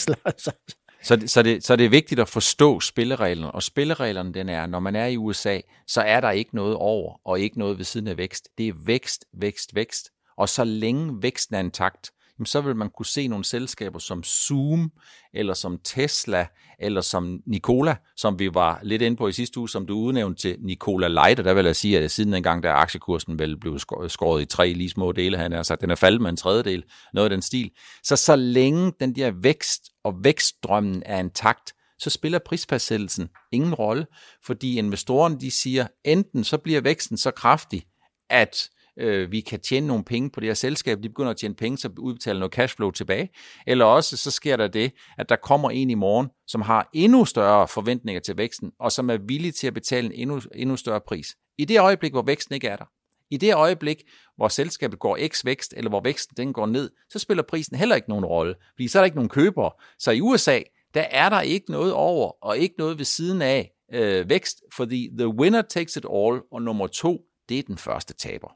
Så, 1.02 1.16
det, 1.16 1.30
så, 1.30 1.42
det, 1.42 1.64
så 1.64 1.76
det 1.76 1.86
er 1.86 1.90
vigtigt 1.90 2.20
at 2.20 2.28
forstå 2.28 2.80
spillereglerne, 2.80 3.52
og 3.52 3.62
spillereglerne 3.62 4.34
den 4.34 4.48
er, 4.48 4.66
når 4.66 4.80
man 4.80 4.96
er 4.96 5.06
i 5.06 5.16
USA, 5.16 5.60
så 5.86 6.00
er 6.00 6.20
der 6.20 6.30
ikke 6.30 6.54
noget 6.54 6.76
over, 6.76 7.20
og 7.24 7.40
ikke 7.40 7.58
noget 7.58 7.78
ved 7.78 7.84
siden 7.84 8.08
af 8.08 8.16
vækst. 8.16 8.48
Det 8.58 8.68
er 8.68 8.72
vækst, 8.86 9.24
vækst, 9.40 9.74
vækst. 9.74 10.10
Og 10.38 10.48
så 10.48 10.64
længe 10.64 11.22
væksten 11.22 11.54
er 11.54 11.60
intakt, 11.60 12.10
så 12.46 12.60
vil 12.60 12.76
man 12.76 12.90
kunne 12.90 13.06
se 13.06 13.28
nogle 13.28 13.44
selskaber 13.44 13.98
som 13.98 14.24
Zoom, 14.24 14.92
eller 15.34 15.54
som 15.54 15.78
Tesla, 15.84 16.46
eller 16.78 17.00
som 17.00 17.40
Nikola, 17.46 17.96
som 18.16 18.38
vi 18.38 18.54
var 18.54 18.80
lidt 18.82 19.02
inde 19.02 19.16
på 19.16 19.28
i 19.28 19.32
sidste 19.32 19.60
uge, 19.60 19.68
som 19.68 19.86
du 19.86 19.94
udnævnte 19.98 20.42
til 20.42 20.56
Nikola 20.60 21.08
Light, 21.08 21.38
og 21.38 21.44
der 21.44 21.54
vil 21.54 21.64
jeg 21.64 21.76
sige, 21.76 21.98
at 21.98 22.10
siden 22.10 22.32
dengang, 22.32 22.62
der 22.62 22.72
aktiekursen 22.72 23.38
vel 23.38 23.60
blev 23.60 23.78
skåret 24.08 24.42
i 24.42 24.44
tre 24.44 24.72
lige 24.72 24.90
små 24.90 25.12
dele, 25.12 25.36
han 25.36 25.52
har 25.52 25.62
sagt, 25.62 25.80
den 25.80 25.90
er 25.90 25.94
faldet 25.94 26.20
med 26.20 26.30
en 26.30 26.36
tredjedel, 26.36 26.84
noget 27.14 27.26
af 27.26 27.30
den 27.30 27.42
stil. 27.42 27.70
Så 28.02 28.16
så 28.16 28.36
længe 28.36 28.92
den 29.00 29.16
der 29.16 29.30
vækst 29.30 29.82
og 30.04 30.14
vækstdrømmen 30.22 31.02
er 31.06 31.18
intakt, 31.18 31.72
så 31.98 32.10
spiller 32.10 32.38
prisfastsættelsen 32.38 33.28
ingen 33.52 33.74
rolle, 33.74 34.06
fordi 34.44 34.78
investorerne 34.78 35.40
de 35.40 35.50
siger, 35.50 35.86
enten 36.04 36.44
så 36.44 36.58
bliver 36.58 36.80
væksten 36.80 37.16
så 37.16 37.30
kraftig, 37.30 37.82
at 38.30 38.68
øh, 38.98 39.32
vi 39.32 39.40
kan 39.40 39.60
tjene 39.60 39.86
nogle 39.86 40.04
penge 40.04 40.30
på 40.30 40.40
det 40.40 40.48
her 40.48 40.54
selskab, 40.54 41.02
de 41.02 41.08
begynder 41.08 41.30
at 41.30 41.36
tjene 41.36 41.54
penge, 41.54 41.78
så 41.78 41.90
udbetaler 41.98 42.38
noget 42.38 42.54
cashflow 42.54 42.90
tilbage. 42.90 43.28
Eller 43.66 43.84
også 43.84 44.16
så 44.16 44.30
sker 44.30 44.56
der 44.56 44.68
det, 44.68 44.92
at 45.18 45.28
der 45.28 45.36
kommer 45.36 45.70
en 45.70 45.90
i 45.90 45.94
morgen, 45.94 46.28
som 46.46 46.62
har 46.62 46.90
endnu 46.92 47.24
større 47.24 47.68
forventninger 47.68 48.20
til 48.20 48.36
væksten, 48.38 48.72
og 48.80 48.92
som 48.92 49.10
er 49.10 49.16
villig 49.16 49.54
til 49.54 49.66
at 49.66 49.74
betale 49.74 50.06
en 50.06 50.12
endnu, 50.12 50.40
endnu 50.54 50.76
større 50.76 51.00
pris. 51.00 51.36
I 51.58 51.64
det 51.64 51.80
øjeblik, 51.80 52.12
hvor 52.12 52.22
væksten 52.22 52.54
ikke 52.54 52.68
er 52.68 52.76
der, 52.76 52.84
i 53.30 53.36
det 53.36 53.54
øjeblik, 53.54 54.02
hvor 54.36 54.48
selskabet 54.48 54.98
går 54.98 55.18
x 55.28 55.44
vækst, 55.44 55.74
eller 55.76 55.88
hvor 55.88 56.00
væksten 56.00 56.36
den 56.36 56.52
går 56.52 56.66
ned, 56.66 56.90
så 57.10 57.18
spiller 57.18 57.42
prisen 57.42 57.76
heller 57.76 57.96
ikke 57.96 58.08
nogen 58.08 58.24
rolle, 58.24 58.54
fordi 58.74 58.88
så 58.88 58.98
er 58.98 59.00
der 59.00 59.04
ikke 59.04 59.16
nogen 59.16 59.28
købere. 59.28 59.70
Så 59.98 60.10
i 60.10 60.20
USA, 60.20 60.60
der 60.94 61.04
er 61.10 61.28
der 61.28 61.40
ikke 61.40 61.70
noget 61.70 61.92
over, 61.92 62.44
og 62.44 62.58
ikke 62.58 62.74
noget 62.78 62.98
ved 62.98 63.04
siden 63.04 63.42
af 63.42 63.70
øh, 63.92 64.30
vækst, 64.30 64.62
fordi 64.72 65.10
the 65.18 65.28
winner 65.28 65.62
takes 65.62 65.96
it 65.96 66.04
all, 66.04 66.40
og 66.52 66.62
nummer 66.62 66.86
to, 66.86 67.20
det 67.48 67.58
er 67.58 67.62
den 67.62 67.78
første 67.78 68.14
taber. 68.14 68.48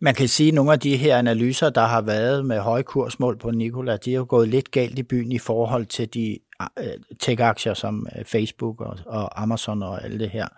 Man 0.00 0.14
kan 0.14 0.28
sige, 0.28 0.48
at 0.48 0.54
nogle 0.54 0.72
af 0.72 0.80
de 0.80 0.96
her 0.96 1.18
analyser, 1.18 1.70
der 1.70 1.86
har 1.86 2.00
været 2.00 2.44
med 2.44 2.60
høje 2.60 2.82
kursmål 2.82 3.38
på 3.38 3.50
Nikola, 3.50 3.96
de 3.96 4.10
er 4.10 4.16
jo 4.16 4.26
gået 4.28 4.48
lidt 4.48 4.70
galt 4.70 4.98
i 4.98 5.02
byen 5.02 5.32
i 5.32 5.38
forhold 5.38 5.86
til 5.86 6.14
de 6.14 6.38
øh, 6.78 6.86
tech-aktier 7.20 7.74
som 7.74 8.06
øh, 8.18 8.24
Facebook 8.24 8.80
og, 8.80 8.98
og 9.06 9.42
Amazon 9.42 9.82
og 9.82 10.04
alt 10.04 10.20
det 10.20 10.30
her. 10.30 10.48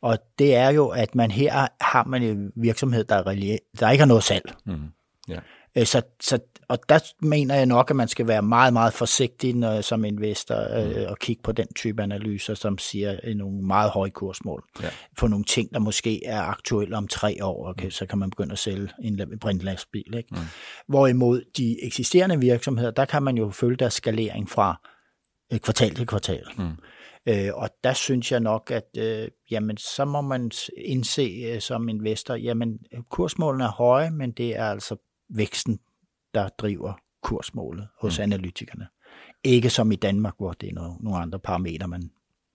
Og 0.00 0.18
det 0.38 0.54
er 0.54 0.68
jo, 0.70 0.88
at 0.88 1.14
man 1.14 1.30
her 1.30 1.66
har 1.80 2.04
man 2.04 2.22
en 2.22 2.52
virksomhed, 2.56 3.04
der, 3.04 3.16
er, 3.16 3.58
der 3.80 3.90
ikke 3.90 4.02
har 4.02 4.06
noget 4.06 4.22
salg. 4.22 4.52
Mm-hmm. 4.66 4.82
Mm. 4.82 5.32
Yeah. 5.32 5.42
Så, 5.76 6.02
så 6.20 6.38
og 6.70 6.78
der 6.88 6.98
mener 7.22 7.54
jeg 7.54 7.66
nok, 7.66 7.90
at 7.90 7.96
man 7.96 8.08
skal 8.08 8.26
være 8.28 8.42
meget, 8.42 8.72
meget 8.72 8.92
forsigtig 8.92 9.54
når, 9.54 9.80
som 9.80 10.04
investor 10.04 10.78
øh, 10.78 10.96
mm. 10.96 11.04
og 11.08 11.18
kigge 11.18 11.42
på 11.42 11.52
den 11.52 11.66
type 11.76 12.02
analyser, 12.02 12.54
som 12.54 12.78
siger 12.78 13.20
øh, 13.24 13.34
nogle 13.34 13.62
meget 13.62 13.90
høje 13.90 14.10
kursmål. 14.10 14.64
Ja. 14.82 14.88
For 15.18 15.28
nogle 15.28 15.44
ting, 15.44 15.74
der 15.74 15.78
måske 15.78 16.26
er 16.26 16.40
aktuelle 16.40 16.96
om 16.96 17.08
tre 17.08 17.44
år, 17.44 17.68
okay, 17.68 17.84
mm. 17.84 17.90
så 17.90 18.06
kan 18.06 18.18
man 18.18 18.30
begynde 18.30 18.52
at 18.52 18.58
sælge 18.58 18.88
en 19.02 19.38
brintlastbil. 19.40 20.14
Ikke? 20.16 20.28
Mm. 20.30 20.38
Hvorimod 20.88 21.42
de 21.56 21.76
eksisterende 21.82 22.40
virksomheder, 22.40 22.90
der 22.90 23.04
kan 23.04 23.22
man 23.22 23.36
jo 23.36 23.50
følge 23.50 23.76
deres 23.76 23.94
skalering 23.94 24.50
fra 24.50 24.80
øh, 25.52 25.58
kvartal 25.58 25.94
til 25.94 26.06
kvartal. 26.06 26.44
Mm. 26.58 26.70
Øh, 27.28 27.50
og 27.54 27.68
der 27.84 27.92
synes 27.92 28.32
jeg 28.32 28.40
nok, 28.40 28.70
at 28.70 28.88
øh, 28.98 29.28
jamen, 29.50 29.76
så 29.76 30.04
må 30.04 30.20
man 30.20 30.50
indse 30.76 31.50
øh, 31.52 31.60
som 31.60 31.88
investor, 31.88 32.34
jamen 32.34 32.78
kursmålene 33.10 33.64
er 33.64 33.72
høje, 33.72 34.10
men 34.10 34.30
det 34.30 34.56
er 34.56 34.64
altså 34.64 34.96
væksten 35.30 35.80
der 36.34 36.48
driver 36.48 36.92
kursmålet 37.22 37.88
hos 38.00 38.18
mm. 38.18 38.22
analytikerne. 38.22 38.86
Ikke 39.44 39.70
som 39.70 39.92
i 39.92 39.96
Danmark, 39.96 40.34
hvor 40.38 40.52
det 40.52 40.68
er 40.68 40.74
nogle, 40.74 40.94
nogle 41.00 41.18
andre 41.18 41.38
parametre, 41.38 41.88
man 41.88 42.10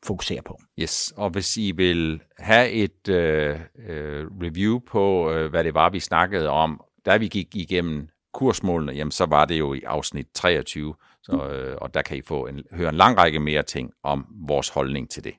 fokuserer 0.05 0.41
på. 0.41 0.61
Yes, 0.79 1.13
og 1.17 1.29
hvis 1.29 1.57
I 1.57 1.71
vil 1.71 2.21
have 2.37 2.69
et 2.69 3.09
øh, 3.09 3.59
øh, 3.87 4.27
review 4.41 4.79
på, 4.79 5.31
øh, 5.31 5.49
hvad 5.49 5.63
det 5.63 5.73
var, 5.73 5.89
vi 5.89 5.99
snakkede 5.99 6.49
om, 6.49 6.81
da 7.05 7.17
vi 7.17 7.27
gik 7.27 7.55
igennem 7.55 8.07
kursmålene, 8.33 8.91
jamen 8.91 9.11
så 9.11 9.25
var 9.25 9.45
det 9.45 9.59
jo 9.59 9.73
i 9.73 9.81
afsnit 9.81 10.27
23, 10.33 10.95
så, 11.23 11.31
mm. 11.31 11.39
øh, 11.39 11.77
og 11.81 11.93
der 11.93 12.01
kan 12.01 12.17
I 12.17 12.21
få 12.21 12.47
en, 12.47 12.63
høre 12.71 12.89
en 12.89 12.95
lang 12.95 13.17
række 13.17 13.39
mere 13.39 13.63
ting 13.63 13.91
om 14.03 14.25
vores 14.47 14.69
holdning 14.69 15.09
til 15.09 15.23
det. 15.23 15.33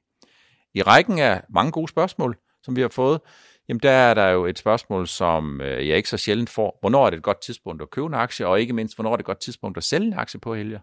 I 0.75 0.83
rækken 0.83 1.19
af 1.19 1.43
mange 1.51 1.73
gode 1.73 1.89
spørgsmål, 1.89 2.37
som 2.63 2.77
vi 2.77 2.81
har 2.81 2.89
fået, 2.89 3.21
Jamen 3.69 3.81
der 3.83 3.91
er 3.91 4.15
der 4.15 4.29
jo 4.29 4.47
et 4.47 4.59
spørgsmål, 4.59 5.07
som 5.07 5.61
øh, 5.61 5.89
jeg 5.89 5.97
ikke 5.97 6.09
så 6.09 6.17
sjældent 6.17 6.51
får. 6.51 6.79
Hvornår 6.81 7.07
er 7.07 7.11
det 7.11 7.17
et 7.17 7.23
godt 7.23 7.41
tidspunkt 7.41 7.83
at 7.83 7.91
købe 7.91 8.07
en 8.07 8.15
aktie, 8.15 8.47
og 8.47 8.61
ikke 8.61 8.73
mindst, 8.73 8.97
hvornår 8.97 9.13
er 9.13 9.17
det 9.17 9.23
et 9.23 9.27
godt 9.27 9.41
tidspunkt 9.41 9.79
at 9.79 9.85
sælge 9.85 10.07
en 10.07 10.15
aktie 10.15 10.41
på, 10.41 10.55
Helge? 10.55 10.81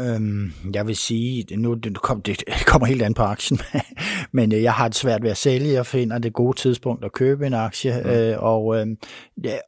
Øhm, 0.00 0.52
jeg 0.74 0.86
vil 0.86 0.96
sige, 0.96 1.56
nu 1.56 1.74
det, 1.74 2.00
kom, 2.00 2.22
det 2.22 2.44
kommer 2.66 2.86
helt 2.86 3.02
an 3.02 3.14
på 3.14 3.22
aktien, 3.22 3.60
men 4.32 4.54
øh, 4.54 4.62
jeg 4.62 4.72
har 4.72 4.88
det 4.88 4.96
svært 4.96 5.22
ved 5.22 5.30
at 5.30 5.36
sælge. 5.36 5.72
Jeg 5.72 5.86
finder 5.86 6.18
det 6.18 6.32
gode 6.32 6.56
tidspunkt 6.56 7.04
at 7.04 7.12
købe 7.12 7.46
en 7.46 7.54
aktie, 7.54 8.02
mm. 8.04 8.10
øh, 8.10 8.42
og 8.42 8.76
øh, 8.76 8.86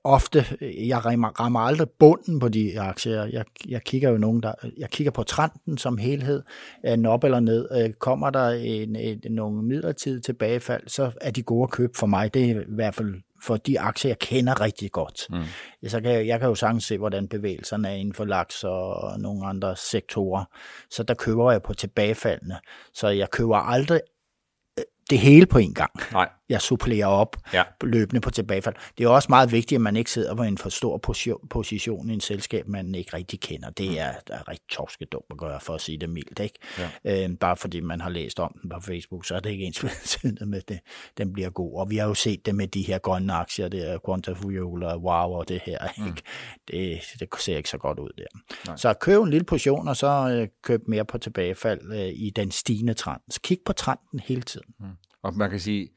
ofte, 0.04 0.44
jeg 0.60 1.04
rammer, 1.04 1.28
rammer 1.40 1.60
aldrig 1.60 1.88
bunden 1.98 2.38
på 2.38 2.48
de 2.48 2.80
aktier. 2.80 3.24
Jeg, 3.24 3.44
jeg 3.68 3.82
kigger 3.82 4.10
jo 4.10 4.18
nogen, 4.18 4.42
der, 4.42 4.52
jeg 4.78 4.90
kigger 4.90 5.10
på 5.10 5.22
trenden 5.22 5.78
som 5.78 5.98
helhed, 5.98 6.42
den 6.84 7.06
op 7.06 7.24
eller 7.24 7.40
ned. 7.40 7.68
Øh, 7.72 7.92
kommer 7.92 8.30
der 8.30 8.48
en, 8.48 8.96
en, 8.96 9.20
nogle 9.30 9.62
midlertidige 9.62 10.20
tilbagefald, 10.20 10.88
så 10.88 11.10
er 11.20 11.30
de 11.30 11.42
gode 11.42 11.62
at 11.62 11.70
købe 11.70 11.92
for 11.96 12.06
mig. 12.06 12.34
Det 12.34 12.50
er 12.50 12.60
i 12.60 12.64
hvert 12.68 12.94
fald 12.94 13.14
for 13.42 13.56
de 13.56 13.80
aktier, 13.80 14.10
jeg 14.10 14.18
kender 14.18 14.60
rigtig 14.60 14.92
godt. 14.92 15.26
Mm. 15.30 15.88
Så 15.88 16.00
kan 16.00 16.12
jeg, 16.12 16.26
jeg 16.26 16.40
kan 16.40 16.48
jo 16.48 16.54
sagtens 16.54 16.84
se, 16.84 16.98
hvordan 16.98 17.28
bevægelserne 17.28 17.88
er 17.88 17.92
inden 17.92 18.14
for 18.14 18.24
laks 18.24 18.64
og 18.64 19.20
nogle 19.20 19.46
andre 19.46 19.76
sektorer. 19.76 20.44
Så 20.90 21.02
der 21.02 21.14
køber 21.14 21.52
jeg 21.52 21.62
på 21.62 21.74
tilbagefaldende. 21.74 22.56
Så 22.94 23.08
jeg 23.08 23.30
køber 23.30 23.56
aldrig 23.56 24.00
det 25.10 25.18
hele 25.18 25.46
på 25.46 25.58
en 25.58 25.74
gang. 25.74 25.90
Nej. 26.12 26.28
Jeg 26.54 26.62
supplerer 26.62 27.06
op 27.06 27.36
ja. 27.52 27.62
løbende 27.80 28.20
på 28.20 28.30
tilbagefald. 28.30 28.74
Det 28.98 29.04
er 29.04 29.08
også 29.08 29.26
meget 29.30 29.52
vigtigt, 29.52 29.76
at 29.76 29.82
man 29.82 29.96
ikke 29.96 30.10
sidder 30.10 30.34
på 30.34 30.42
en 30.42 30.58
for 30.58 30.68
stor 30.68 30.98
position 31.50 32.10
i 32.10 32.12
en 32.12 32.20
selskab, 32.20 32.68
man 32.68 32.94
ikke 32.94 33.16
rigtig 33.16 33.40
kender. 33.40 33.70
Det 33.70 33.90
mm. 33.90 33.96
er, 33.98 34.12
er 34.30 34.48
rigtig 34.48 34.68
torske 34.68 35.04
dumt 35.04 35.24
at 35.30 35.38
gøre, 35.38 35.60
for 35.60 35.74
at 35.74 35.80
sige 35.80 35.98
det 35.98 36.10
mildt. 36.10 36.38
Ikke? 36.38 36.58
Ja. 37.04 37.24
Øhm, 37.24 37.36
bare 37.36 37.56
fordi 37.56 37.80
man 37.80 38.00
har 38.00 38.10
læst 38.10 38.40
om 38.40 38.58
den 38.62 38.70
på 38.70 38.80
Facebook, 38.80 39.26
så 39.26 39.34
er 39.34 39.40
det 39.40 39.50
ikke 39.50 39.64
ens 39.64 39.82
med, 40.46 40.58
at 40.58 40.68
det, 40.68 40.80
den 41.18 41.32
bliver 41.32 41.50
god. 41.50 41.78
Og 41.78 41.90
vi 41.90 41.96
har 41.96 42.06
jo 42.06 42.14
set 42.14 42.46
det 42.46 42.54
med 42.54 42.68
de 42.68 42.82
her 42.82 42.98
grønne 42.98 43.32
aktier, 43.32 43.68
det 43.68 43.90
er 43.90 43.98
Quantafuel 44.06 44.82
og 44.82 45.02
Wow 45.02 45.38
og 45.38 45.48
det 45.48 45.60
her. 45.66 45.78
Mm. 45.98 46.06
Ikke? 46.06 46.22
Det, 46.70 47.00
det 47.20 47.28
ser 47.40 47.56
ikke 47.56 47.68
så 47.68 47.78
godt 47.78 47.98
ud 47.98 48.10
der. 48.18 48.24
Nej. 48.66 48.76
Så 48.76 48.94
køb 48.94 49.22
en 49.22 49.30
lille 49.30 49.44
portion, 49.44 49.88
og 49.88 49.96
så 49.96 50.06
øh, 50.06 50.48
køb 50.62 50.88
mere 50.88 51.04
på 51.04 51.18
tilbagefald 51.18 51.92
øh, 51.92 52.12
i 52.14 52.32
den 52.36 52.50
stigende 52.50 52.94
trend. 52.94 53.20
Så 53.30 53.40
kig 53.40 53.58
på 53.64 53.72
trenden 53.72 54.20
hele 54.20 54.42
tiden. 54.42 54.74
Mm. 54.80 54.86
Og 55.22 55.34
man 55.34 55.50
kan 55.50 55.60
sige, 55.60 55.88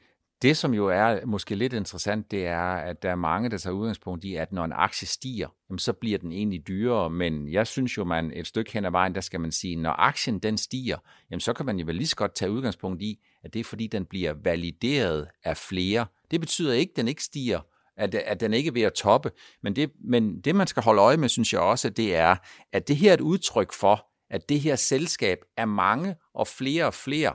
det 0.42 0.56
som 0.56 0.74
jo 0.74 0.86
er 0.86 1.26
måske 1.26 1.54
lidt 1.54 1.72
interessant, 1.72 2.30
det 2.30 2.46
er, 2.46 2.60
at 2.60 3.02
der 3.02 3.10
er 3.10 3.14
mange, 3.14 3.50
der 3.50 3.58
tager 3.58 3.74
udgangspunkt 3.74 4.24
i, 4.24 4.34
at 4.34 4.52
når 4.52 4.64
en 4.64 4.72
aktie 4.72 5.08
stiger, 5.08 5.48
så 5.78 5.92
bliver 5.92 6.18
den 6.18 6.32
egentlig 6.32 6.68
dyrere. 6.68 7.10
Men 7.10 7.52
jeg 7.52 7.66
synes 7.66 7.96
jo, 7.96 8.04
man 8.04 8.32
et 8.34 8.46
stykke 8.46 8.72
hen 8.72 8.84
ad 8.84 8.90
vejen, 8.90 9.14
der 9.14 9.20
skal 9.20 9.40
man 9.40 9.52
sige, 9.52 9.76
når 9.76 9.90
aktien 9.90 10.38
den 10.38 10.58
stiger, 10.58 10.98
jamen 11.30 11.40
så 11.40 11.52
kan 11.52 11.66
man 11.66 11.78
jo 11.78 11.86
vel 11.86 11.94
lige 11.94 12.06
så 12.06 12.16
godt 12.16 12.34
tage 12.34 12.50
udgangspunkt 12.50 13.02
i, 13.02 13.18
at 13.44 13.54
det 13.54 13.60
er 13.60 13.64
fordi, 13.64 13.86
den 13.86 14.04
bliver 14.04 14.34
valideret 14.44 15.28
af 15.44 15.56
flere. 15.56 16.06
Det 16.30 16.40
betyder 16.40 16.72
ikke, 16.72 16.90
at 16.90 16.96
den 16.96 17.08
ikke 17.08 17.24
stiger, 17.24 17.60
at, 17.96 18.14
at 18.14 18.40
den 18.40 18.54
ikke 18.54 18.68
er 18.68 18.72
ved 18.72 18.82
at 18.82 18.92
toppe. 18.92 19.30
Men 19.62 19.76
det, 19.76 19.90
men 20.04 20.40
det, 20.40 20.54
man 20.54 20.66
skal 20.66 20.82
holde 20.82 21.02
øje 21.02 21.16
med, 21.16 21.28
synes 21.28 21.52
jeg 21.52 21.60
også, 21.60 21.90
det 21.90 22.16
er, 22.16 22.36
at 22.72 22.88
det 22.88 22.96
her 22.96 23.10
er 23.10 23.14
et 23.14 23.20
udtryk 23.20 23.72
for, 23.72 24.06
at 24.30 24.48
det 24.48 24.60
her 24.60 24.76
selskab 24.76 25.38
er 25.56 25.64
mange 25.64 26.16
og 26.34 26.46
flere 26.46 26.86
og 26.86 26.94
flere 26.94 27.34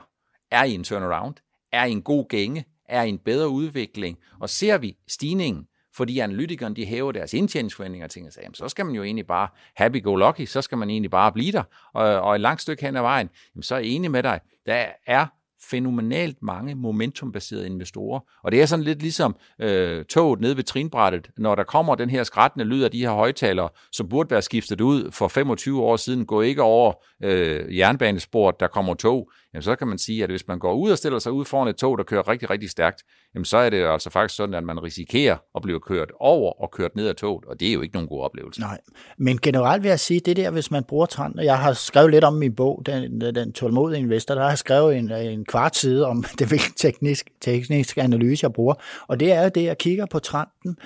er 0.50 0.64
i 0.64 0.74
en 0.74 0.84
turnaround 0.84 1.34
er 1.74 1.84
i 1.84 1.90
en 1.90 2.02
god 2.02 2.28
gænge, 2.28 2.64
er 2.88 3.02
i 3.02 3.08
en 3.08 3.18
bedre 3.18 3.48
udvikling, 3.48 4.18
og 4.40 4.50
ser 4.50 4.78
vi 4.78 4.96
stigningen, 5.08 5.66
fordi 5.96 6.18
analytikerne 6.18 6.74
de 6.74 6.86
hæver 6.86 7.12
deres 7.12 7.34
indtjeningsforventninger 7.34 8.06
og 8.06 8.10
tænker 8.10 8.30
sig, 8.30 8.42
jamen, 8.42 8.54
så 8.54 8.68
skal 8.68 8.86
man 8.86 8.94
jo 8.94 9.02
egentlig 9.02 9.26
bare 9.26 9.48
happy-go-lucky, 9.76 10.46
så 10.46 10.62
skal 10.62 10.78
man 10.78 10.90
egentlig 10.90 11.10
bare 11.10 11.32
blive 11.32 11.52
der, 11.52 11.62
og, 11.92 12.20
og 12.20 12.34
et 12.34 12.40
langt 12.40 12.62
stykke 12.62 12.86
hen 12.86 12.96
ad 12.96 13.02
vejen, 13.02 13.30
jamen, 13.54 13.62
så 13.62 13.74
er 13.74 13.78
jeg 13.78 13.88
enig 13.88 14.10
med 14.10 14.22
dig, 14.22 14.40
der 14.66 14.86
er 15.06 15.26
fænomenalt 15.70 16.42
mange 16.42 16.74
momentumbaserede 16.74 17.66
investorer. 17.66 18.20
Og 18.42 18.52
det 18.52 18.62
er 18.62 18.66
sådan 18.66 18.84
lidt 18.84 19.02
ligesom 19.02 19.36
øh, 19.58 20.04
toget 20.04 20.40
nede 20.40 20.56
ved 20.56 20.64
trinbrættet. 20.64 21.30
Når 21.36 21.54
der 21.54 21.64
kommer 21.64 21.94
den 21.94 22.10
her 22.10 22.22
skrættende 22.22 22.64
lyd 22.64 22.82
af 22.82 22.90
de 22.90 23.00
her 23.00 23.10
højtalere, 23.10 23.68
som 23.92 24.08
burde 24.08 24.30
være 24.30 24.42
skiftet 24.42 24.80
ud 24.80 25.10
for 25.10 25.28
25 25.28 25.82
år 25.82 25.96
siden, 25.96 26.26
gå 26.26 26.40
ikke 26.40 26.62
over 26.62 26.92
øh, 27.22 27.78
jernbanesporet, 27.78 28.60
der 28.60 28.66
kommer 28.66 28.94
tog, 28.94 29.30
jamen 29.54 29.62
så 29.62 29.76
kan 29.76 29.88
man 29.88 29.98
sige, 29.98 30.24
at 30.24 30.30
hvis 30.30 30.48
man 30.48 30.58
går 30.58 30.74
ud 30.74 30.90
og 30.90 30.98
stiller 30.98 31.18
sig 31.18 31.32
ud 31.32 31.44
foran 31.44 31.68
et 31.68 31.76
tog, 31.76 31.98
der 31.98 32.04
kører 32.04 32.28
rigtig, 32.28 32.50
rigtig 32.50 32.70
stærkt, 32.70 33.02
jamen 33.34 33.44
så 33.44 33.56
er 33.56 33.70
det 33.70 33.84
altså 33.84 34.10
faktisk 34.10 34.36
sådan, 34.36 34.54
at 34.54 34.64
man 34.64 34.82
risikerer 34.82 35.36
at 35.56 35.62
blive 35.62 35.80
kørt 35.80 36.12
over 36.20 36.62
og 36.62 36.70
kørt 36.70 36.96
ned 36.96 37.08
af 37.08 37.16
toget, 37.16 37.44
og 37.44 37.60
det 37.60 37.68
er 37.68 37.72
jo 37.72 37.82
ikke 37.82 37.94
nogen 37.94 38.08
god 38.08 38.22
oplevelse. 38.22 38.60
Nej, 38.60 38.80
men 39.18 39.38
generelt 39.38 39.82
vil 39.82 39.88
jeg 39.88 40.00
sige, 40.00 40.20
det 40.20 40.36
der, 40.36 40.50
hvis 40.50 40.70
man 40.70 40.84
bruger 40.84 41.06
trend, 41.06 41.40
jeg 41.40 41.58
har 41.58 41.72
skrevet 41.72 42.10
lidt 42.10 42.24
om 42.24 42.34
min 42.34 42.54
bog, 42.54 42.82
den, 42.86 43.20
den 43.20 43.52
tålmodige 43.52 44.00
investor, 44.00 44.34
der 44.34 44.42
har 44.42 44.48
jeg 44.48 44.58
skrevet 44.58 44.96
en, 44.96 45.12
en 45.12 45.44
kvart 45.44 45.76
side 45.76 46.06
om 46.06 46.24
det 46.38 46.48
hvilken 46.48 46.74
teknisk, 46.76 47.30
teknisk 47.40 47.98
analyse, 47.98 48.44
jeg 48.44 48.52
bruger, 48.52 48.74
og 49.08 49.20
det 49.20 49.32
er 49.32 49.42
jo 49.42 49.50
det, 49.54 49.64
jeg 49.64 49.78
kigger 49.78 50.06
på 50.06 50.18
trenden, 50.18 50.76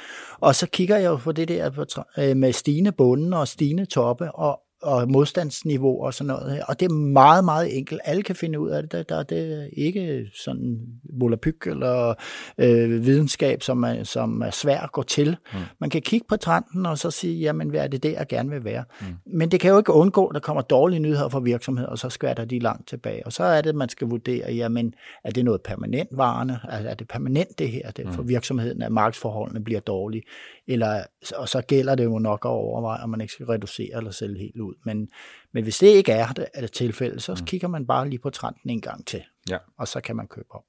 og 0.41 0.55
så 0.55 0.67
kigger 0.67 0.97
jeg 0.97 1.07
jo 1.07 1.17
på 1.17 1.33
det 1.33 1.49
der 1.49 1.71
på, 1.71 1.85
øh, 2.19 2.37
med 2.37 2.53
stigende 2.53 2.93
bunden 2.93 3.33
og 3.33 3.49
stigende 3.49 3.87
toppe, 3.87 4.33
og, 4.33 4.61
og 4.83 5.11
modstandsniveau 5.11 6.05
og 6.05 6.15
sådan 6.15 6.27
noget. 6.27 6.63
Og 6.69 6.81
det 6.81 6.91
er 6.91 6.95
meget, 6.95 7.45
meget 7.45 7.79
enkelt. 7.79 8.01
Alle 8.05 8.23
kan 8.23 8.37
finde 8.37 8.61
ud 8.61 8.71
af 8.71 8.83
det. 8.83 8.93
Der, 8.93 9.03
der, 9.03 9.23
det 9.23 9.53
er 9.53 9.67
ikke 9.73 10.27
sådan 10.45 10.79
volapyk 11.21 11.67
eller 11.67 12.15
øh, 12.59 13.07
videnskab, 13.07 13.63
som 13.63 13.83
er, 13.83 14.05
som 14.05 14.43
er 14.43 14.51
svært 14.51 14.85
at 14.85 14.93
gå 14.93 15.03
til. 15.03 15.37
Mm. 15.53 15.59
Man 15.79 15.91
kan 15.91 16.03
kigge 16.03 16.27
på 16.29 16.37
trenden 16.37 16.87
og 16.87 16.99
så 16.99 17.11
sige, 17.11 17.39
jamen 17.39 17.69
hvad 17.69 17.81
er 17.81 17.89
det 17.89 18.03
der, 18.03 18.11
jeg 18.11 18.27
gerne 18.29 18.51
vil 18.51 18.65
være. 18.65 18.85
Mm. 19.01 19.07
Men 19.27 19.51
det 19.51 19.61
kan 19.61 19.71
jo 19.71 19.79
ikke 19.79 19.93
undgå, 19.93 20.27
at 20.27 20.35
der 20.35 20.41
kommer 20.41 20.63
dårlige 20.63 21.01
nyheder 21.01 21.29
fra 21.29 21.41
virksomheder, 21.41 21.89
og 21.89 21.99
så 21.99 22.09
skvatter 22.09 22.45
de 22.45 22.59
langt 22.59 22.89
tilbage. 22.89 23.27
Og 23.27 23.33
så 23.33 23.45
er 23.45 23.61
det, 23.61 23.75
man 23.75 23.89
skal 23.89 24.09
vurdere, 24.09 24.53
jamen 24.53 24.95
er 25.25 25.31
det 25.31 25.45
noget 25.45 25.61
permanent 25.63 26.09
varende? 26.13 26.59
Er 26.69 26.95
det 26.95 27.09
permanent 27.09 27.59
det 27.59 27.71
her? 27.71 27.91
Det 27.91 28.09
for 28.13 28.23
mm. 28.23 28.29
virksomheden, 28.29 28.83
at 28.83 28.93
markedsforholdene 28.93 29.65
bliver 29.65 29.81
dårlige? 29.81 30.23
Eller, 30.69 31.05
og 31.37 31.49
så 31.49 31.63
gælder 31.63 31.95
det 31.95 32.05
jo 32.05 32.19
nok 32.19 32.45
at 32.45 32.49
overveje, 32.49 33.03
om 33.03 33.11
man 33.11 33.21
ikke 33.21 33.33
skal 33.33 33.47
reducere 33.47 33.97
eller 33.97 34.11
sælge 34.11 34.39
helt 34.39 34.61
ud. 34.61 34.75
Men, 34.85 35.09
men 35.53 35.63
hvis 35.63 35.79
det 35.79 35.87
ikke 35.87 36.13
er 36.13 36.27
det, 36.27 36.47
er 36.55 36.61
det 36.61 36.73
tilfælde, 36.73 37.21
så 37.21 37.37
mm. 37.41 37.47
kigger 37.47 37.69
man 37.69 37.87
bare 37.87 38.09
lige 38.09 38.19
på 38.19 38.31
trenden 38.31 38.71
en 38.71 38.81
gang 38.81 39.07
til, 39.07 39.23
ja. 39.51 39.59
og 39.79 39.89
så 39.89 40.01
kan 40.01 40.17
man 40.17 40.27
købe 40.27 40.47
op 40.51 40.65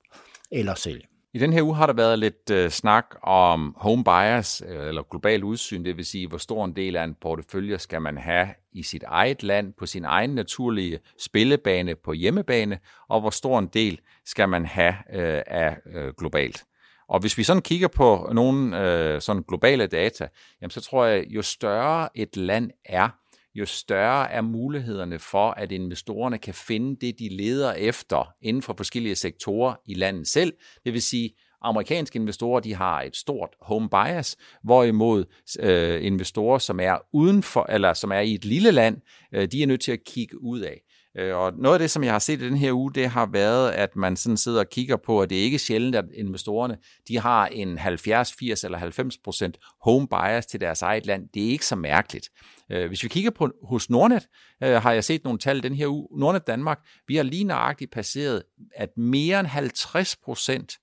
eller 0.52 0.76
sælge. 0.76 1.08
I 1.34 1.40
den 1.40 1.54
her 1.54 1.62
uge 1.62 1.76
har 1.76 1.86
der 1.86 1.94
været 1.94 2.20
lidt 2.20 2.52
uh, 2.52 2.70
snak 2.70 3.06
om 3.24 3.76
home 3.78 4.04
bias, 4.04 4.64
øh, 4.68 4.88
eller 4.88 5.04
global 5.12 5.44
udsyn, 5.44 5.86
det 5.86 5.98
vil 5.98 6.06
sige, 6.06 6.28
hvor 6.28 6.38
stor 6.38 6.66
en 6.66 6.76
del 6.76 6.96
af 6.96 7.04
en 7.04 7.16
portefølje 7.22 7.80
skal 7.80 8.02
man 8.02 8.18
have 8.18 8.48
i 8.72 8.84
sit 8.84 9.04
eget 9.04 9.44
land, 9.44 9.74
på 9.74 9.86
sin 9.86 10.06
egen 10.06 10.30
naturlige 10.30 11.00
spillebane 11.20 11.96
på 11.96 12.14
hjemmebane, 12.14 12.80
og 13.10 13.22
hvor 13.22 13.30
stor 13.30 13.60
en 13.60 13.68
del 13.68 14.00
skal 14.26 14.50
man 14.50 14.66
have 14.66 14.94
uh, 14.94 15.42
af 15.48 15.78
uh, 15.86 16.14
globalt. 16.18 16.64
Og 17.10 17.20
hvis 17.20 17.38
vi 17.38 17.44
sådan 17.44 17.62
kigger 17.62 17.88
på 17.88 18.30
nogle 18.34 18.82
øh, 18.82 19.22
sådan 19.22 19.44
globale 19.48 19.88
data, 19.88 20.28
jamen 20.62 20.72
så 20.72 20.82
tror 20.82 21.06
jeg, 21.06 21.26
jo 21.30 21.42
større 21.42 22.10
et 22.16 22.38
land 22.38 22.72
er, 22.86 23.10
jo 23.56 23.66
større 23.66 24.32
er 24.32 24.42
mulighederne 24.42 25.20
for, 25.20 25.52
at 25.52 25.72
investorerne 25.72 26.38
kan 26.38 26.54
finde 26.54 27.06
det, 27.06 27.20
de 27.20 27.30
leder 27.30 27.74
efter 27.74 28.34
inden 28.42 28.62
for 28.62 28.74
forskellige 28.78 29.16
sektorer 29.16 29.76
i 29.86 29.94
landet 29.94 30.28
selv. 30.28 30.54
Det 30.86 30.94
vil 30.94 31.02
sige, 31.02 31.32
amerikanske 31.62 32.20
investorer 32.20 32.60
de 32.60 32.76
har 32.76 33.02
et 33.02 33.16
stort 33.16 33.50
home 33.62 33.90
bias, 33.90 34.38
hvorimod 34.64 35.26
øh, 35.60 36.06
investorer, 36.06 36.58
som 36.58 36.80
er 36.80 36.98
udenfor, 37.14 37.66
eller 37.70 37.94
som 37.94 38.12
er 38.12 38.20
i 38.20 38.34
et 38.34 38.46
lille 38.46 38.72
land, 38.72 38.98
øh, 39.34 39.48
de 39.52 39.64
er 39.64 39.68
nødt 39.68 39.82
til 39.82 39.92
at 39.92 40.04
kigge 40.06 40.42
ud 40.42 40.60
af. 40.60 40.82
Øh, 41.20 41.38
og 41.38 41.54
noget 41.58 41.76
af 41.76 41.80
det, 41.80 41.92
som 41.92 42.04
jeg 42.04 42.12
har 42.12 42.20
set 42.20 42.42
i 42.42 42.46
den 42.46 42.58
her 42.58 42.74
uge, 42.74 42.94
det 42.94 43.10
har 43.10 43.26
været, 43.26 43.72
at 43.72 43.96
man 43.96 44.16
sådan 44.16 44.38
sidder 44.38 44.60
og 44.60 44.70
kigger 44.70 44.98
på, 44.98 45.22
at 45.22 45.30
det 45.30 45.40
er 45.40 45.44
ikke 45.44 45.60
sjældent, 45.60 45.96
at 45.96 46.06
investorerne 46.14 46.78
de 47.08 47.20
har 47.20 47.48
en 47.48 47.78
70, 47.78 48.34
80 48.40 48.64
eller 48.64 48.78
90 48.78 49.18
procent 49.18 49.58
home 49.82 50.08
bias 50.08 50.46
til 50.46 50.62
deres 50.62 50.82
eget 50.82 51.06
land. 51.06 51.30
Det 51.34 51.46
er 51.46 51.50
ikke 51.50 51.66
så 51.66 51.76
mærkeligt. 51.76 52.30
Øh, 52.72 52.88
hvis 52.88 53.04
vi 53.04 53.08
kigger 53.08 53.32
på 53.32 53.50
hos 53.64 53.90
Nordnet, 53.90 54.28
øh, 54.64 54.74
har 54.74 54.92
jeg 54.92 55.04
set 55.04 55.24
nogle 55.24 55.40
tal 55.40 55.64
den 55.64 55.76
her 55.76 55.88
uge. 55.88 56.20
Nordnet 56.20 56.48
Danmark, 56.48 56.80
vi 57.08 57.16
har 57.16 57.24
lige 57.24 57.44
nøjagtigt 57.44 57.92
passeret, 57.92 58.44
at 58.76 58.98
mere 58.98 59.40
end 59.40 59.48
50 59.48 60.16
procent 60.16 60.74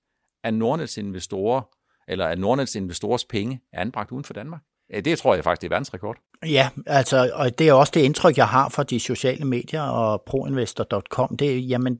af 0.43 0.53
Nordnets 0.53 0.97
investorer, 0.97 1.61
eller 2.07 2.27
af 2.27 2.37
Nordnets 2.37 2.75
investorers 2.75 3.25
penge, 3.25 3.61
er 3.73 3.81
anbragt 3.81 4.11
uden 4.11 4.23
for 4.23 4.33
Danmark. 4.33 4.61
Det 5.05 5.19
tror 5.19 5.35
jeg 5.35 5.43
faktisk, 5.43 5.61
det 5.61 5.67
er 5.67 5.75
verdensrekord. 5.75 6.17
Ja, 6.45 6.69
altså, 6.85 7.31
og 7.33 7.59
det 7.59 7.67
er 7.67 7.73
også 7.73 7.91
det 7.95 8.01
indtryk, 8.01 8.37
jeg 8.37 8.47
har 8.47 8.69
fra 8.69 8.83
de 8.83 8.99
sociale 8.99 9.45
medier 9.45 9.81
og 9.81 10.21
proinvestor.com. 10.25 11.37
Det 11.37 11.51
er, 11.51 11.59
jamen, 11.59 11.99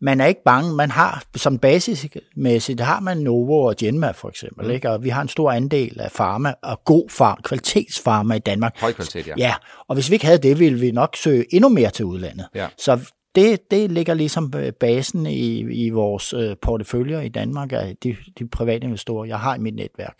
man 0.00 0.20
er 0.20 0.26
ikke 0.26 0.42
bange. 0.44 0.74
Man 0.74 0.90
har 0.90 1.24
som 1.36 1.58
basismæssigt, 1.58 2.80
har 2.80 3.00
man 3.00 3.16
Novo 3.16 3.62
og 3.62 3.76
Genma 3.76 4.10
for 4.10 4.28
eksempel, 4.28 4.66
mm. 4.66 4.70
ikke? 4.70 4.90
og 4.90 5.04
vi 5.04 5.08
har 5.08 5.22
en 5.22 5.28
stor 5.28 5.52
andel 5.52 6.00
af 6.00 6.10
farma 6.10 6.54
og 6.62 6.84
god 6.84 7.10
farm, 7.10 7.40
kvalitetsfarma 7.42 8.34
i 8.34 8.38
Danmark. 8.38 8.80
Høj 8.80 8.92
kvalitet, 8.92 9.26
ja. 9.26 9.34
Ja, 9.38 9.54
og 9.88 9.94
hvis 9.94 10.10
vi 10.10 10.14
ikke 10.14 10.26
havde 10.26 10.38
det, 10.38 10.58
ville 10.58 10.78
vi 10.78 10.90
nok 10.90 11.16
søge 11.16 11.54
endnu 11.54 11.68
mere 11.68 11.90
til 11.90 12.04
udlandet. 12.04 12.46
Ja. 12.54 12.66
Så 12.78 12.98
det, 13.36 13.70
det 13.70 13.92
ligger 13.92 14.14
ligesom 14.14 14.52
øh, 14.56 14.72
basen 14.72 15.26
i, 15.26 15.58
i 15.86 15.90
vores 15.90 16.32
øh, 16.32 16.56
porteføljer 16.62 17.20
i 17.20 17.28
Danmark 17.28 17.72
af 17.72 17.96
de, 18.02 18.16
de 18.38 18.48
private 18.48 18.84
investorer, 18.84 19.24
jeg 19.24 19.38
har 19.38 19.54
i 19.54 19.58
mit 19.58 19.74
netværk. 19.74 20.18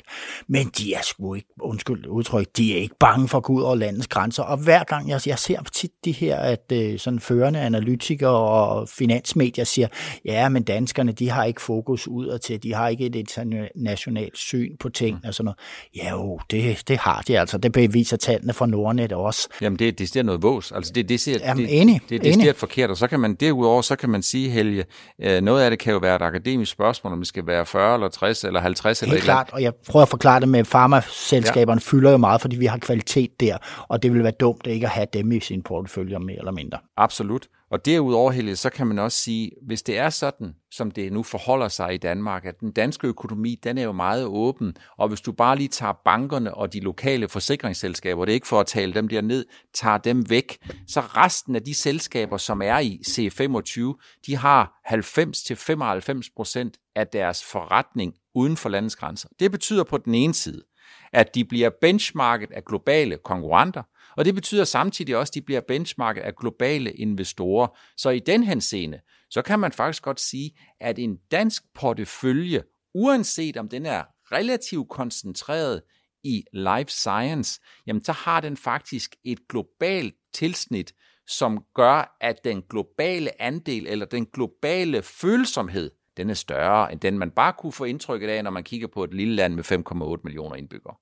Men 0.49 0.71
de 0.79 0.95
er 0.95 1.03
sgu 1.03 1.35
ikke, 1.35 1.49
undskyld 1.61 2.07
udtryk, 2.07 2.47
de 2.57 2.77
er 2.77 2.79
ikke 2.81 2.95
bange 3.01 3.29
for 3.29 3.39
at 3.39 3.45
gå 3.45 3.53
ud 3.53 3.63
over 3.63 3.75
landets 3.75 4.07
grænser. 4.09 4.43
Og 4.43 4.59
hver 4.59 4.85
gang 4.85 5.09
jeg, 5.09 5.21
jeg 5.27 5.39
ser 5.39 5.63
tit 5.75 5.91
de 6.05 6.13
her, 6.13 6.37
at 6.37 6.73
øh, 6.73 6.99
sådan 6.99 7.21
førende 7.21 7.61
analytikere 7.61 8.37
og 8.37 8.89
finansmedier 8.89 9.65
siger, 9.65 9.89
ja, 10.25 10.49
men 10.49 10.63
danskerne, 10.63 11.13
de 11.13 11.31
har 11.31 11.45
ikke 11.45 11.63
fokus 11.63 12.09
udad 12.09 12.39
til, 12.39 12.63
de 12.63 12.75
har 12.75 12.89
ikke 12.89 13.07
et 13.07 13.15
internationalt 13.15 14.39
syn 14.39 14.77
på 14.81 14.89
ting 14.89 15.19
mm. 15.23 15.29
og 15.29 15.35
sådan 15.35 15.45
noget. 15.45 15.59
Ja 15.97 16.11
jo, 16.11 16.41
det, 16.51 16.89
det 16.89 16.99
har 16.99 17.23
de 17.29 17.39
altså. 17.39 17.59
Det 17.59 17.73
beviser 17.73 18.17
tallene 18.17 18.53
fra 18.53 18.67
Nordnet 18.67 19.13
også. 19.13 19.49
Jamen 19.61 19.79
det, 19.79 19.99
det 19.99 20.09
ser 20.09 20.23
noget 20.23 20.43
vås. 20.43 20.73
Altså 20.73 20.93
det, 20.93 21.09
det 21.09 21.21
ser, 21.21 21.39
Jamen, 21.45 21.65
det, 21.65 21.81
enig, 21.81 22.01
det, 22.01 22.11
det, 22.11 22.25
det 22.25 22.35
enig. 22.35 22.57
forkert, 22.57 22.91
og 22.91 22.97
så 22.97 23.06
kan 23.07 23.21
man 23.21 23.35
derudover, 23.35 23.83
så 23.83 23.97
kan 23.97 24.11
man 24.11 24.23
sige, 24.23 24.51
Helge, 24.51 24.85
øh, 25.23 25.41
noget 25.41 25.63
af 25.63 25.71
det 25.71 25.79
kan 25.79 25.93
jo 25.93 25.99
være 25.99 26.17
et 26.17 26.23
akademisk 26.23 26.73
spørgsmål, 26.73 27.13
om 27.13 27.19
det 27.19 27.29
skal 27.29 27.47
være 27.47 27.67
40 27.67 27.95
eller 27.95 28.09
60 28.09 28.45
eller 28.45 28.61
50 28.61 29.01
Helt 29.01 29.13
eller 29.13 29.25
klart, 29.25 29.51
og 29.53 29.63
jeg 29.63 29.73
prøver 29.75 30.03
at 30.03 30.09
forklare 30.09 30.41
det 30.41 30.49
med, 30.49 30.65
farmaselskaberne 30.65 31.81
ja. 31.85 31.91
fylder 31.91 32.11
jo 32.11 32.17
meget, 32.17 32.41
fordi 32.41 32.57
vi 32.57 32.67
har 32.67 32.79
kvalitet 32.79 33.41
der, 33.41 33.59
og 33.89 34.03
det 34.03 34.13
vil 34.15 34.23
være 34.23 34.33
dumt 34.41 34.67
ikke 34.67 34.87
at 34.87 34.93
have 34.93 35.07
dem 35.13 35.33
i 35.33 35.41
sin 35.41 35.63
portefølje 35.63 36.19
mere 36.19 36.39
eller 36.39 36.53
mindre. 36.53 36.79
Absolut. 36.97 37.47
Og 37.71 37.85
derudover, 37.85 38.31
Helge, 38.31 38.57
så 38.57 38.71
kan 38.71 38.87
man 38.87 38.99
også 38.99 39.19
sige, 39.19 39.51
hvis 39.63 39.83
det 39.83 39.99
er 39.99 40.11
sådan, 40.11 40.55
som 40.71 40.91
det 40.91 41.13
nu 41.13 41.23
forholder 41.23 41.69
sig 41.69 41.95
i 41.95 41.97
Danmark, 41.97 42.45
at 42.45 42.61
den 42.61 42.73
danske 42.73 43.07
økonomi, 43.07 43.61
den 43.65 43.79
er 43.79 43.83
jo 43.83 43.93
meget 43.93 44.25
åben, 44.25 44.77
og 44.99 45.09
hvis 45.09 45.21
du 45.21 45.33
bare 45.33 45.57
lige 45.57 45.69
tager 45.69 45.93
bankerne 46.05 46.55
og 46.55 46.73
de 46.73 46.81
lokale 46.81 47.29
forsikringsselskaber, 47.29 48.25
det 48.25 48.33
er 48.33 48.35
ikke 48.35 48.47
for 48.47 48.61
at 48.61 48.67
tale 48.67 48.95
dem 48.95 49.09
der 49.09 49.21
ned, 49.21 49.47
tager 49.75 49.99
dem 49.99 50.31
væk, 50.31 50.59
så 50.89 51.01
resten 51.01 51.57
af 51.57 51.63
de 51.63 51.75
selskaber, 51.75 52.37
som 52.37 52.63
er 52.63 52.79
i 52.79 53.01
C25, 53.07 54.21
de 54.27 54.37
har 54.37 54.81
90-95 54.89 56.29
procent 56.37 56.77
af 56.97 57.07
deres 57.07 57.45
forretning 57.45 58.15
uden 58.35 58.57
for 58.57 58.69
landets 58.69 58.97
grænser. 58.97 59.29
Det 59.41 59.51
betyder 59.51 59.85
på 59.85 59.99
den 59.99 60.15
ene 60.15 60.35
side, 60.35 60.63
at 61.13 61.35
de 61.35 61.45
bliver 61.45 61.71
benchmarket 61.81 62.53
af 62.53 62.65
globale 62.65 63.19
konkurrenter, 63.25 63.83
og 64.17 64.25
det 64.25 64.35
betyder 64.35 64.65
samtidig 64.65 65.17
også, 65.17 65.31
at 65.31 65.35
de 65.35 65.43
bliver 65.43 65.61
benchmarket 65.61 66.23
af 66.23 66.37
globale 66.37 66.93
investorer. 66.93 67.79
Så 67.97 68.11
i 68.11 68.19
den 68.19 68.43
henseende, 68.43 69.01
så 69.31 69.43
kan 69.43 69.59
man 69.59 69.73
faktisk 69.73 70.03
godt 70.03 70.21
sige, 70.21 70.51
at 70.81 70.99
en 70.99 71.17
dansk 71.31 71.63
portefølje, 71.75 72.63
uanset 72.95 73.57
om 73.57 73.69
den 73.69 73.87
er 73.87 74.03
relativt 74.33 74.89
koncentreret 74.89 75.83
i 76.25 76.45
life 76.53 76.91
science, 76.91 77.61
jamen 77.87 78.05
så 78.05 78.13
har 78.13 78.41
den 78.41 78.57
faktisk 78.57 79.17
et 79.25 79.49
globalt 79.49 80.15
tilsnit, 80.35 80.93
som 81.27 81.65
gør, 81.75 82.17
at 82.21 82.45
den 82.45 82.63
globale 82.63 83.43
andel 83.43 83.87
eller 83.87 84.07
den 84.07 84.27
globale 84.27 85.03
følsomhed, 85.03 85.91
den 86.17 86.31
er 86.31 86.35
større 86.35 86.93
end 86.93 87.01
den, 87.01 87.19
man 87.19 87.31
bare 87.31 87.53
kunne 87.59 87.73
få 87.73 87.85
indtrykket 87.85 88.29
af, 88.29 88.45
når 88.45 88.51
man 88.51 88.65
kigger 88.65 88.89
på 88.89 89.05
et 89.05 89.15
lille 89.15 89.35
land 89.35 89.55
med 89.55 89.65
5,8 89.65 90.21
millioner 90.25 90.57
indbyggere. 90.57 90.95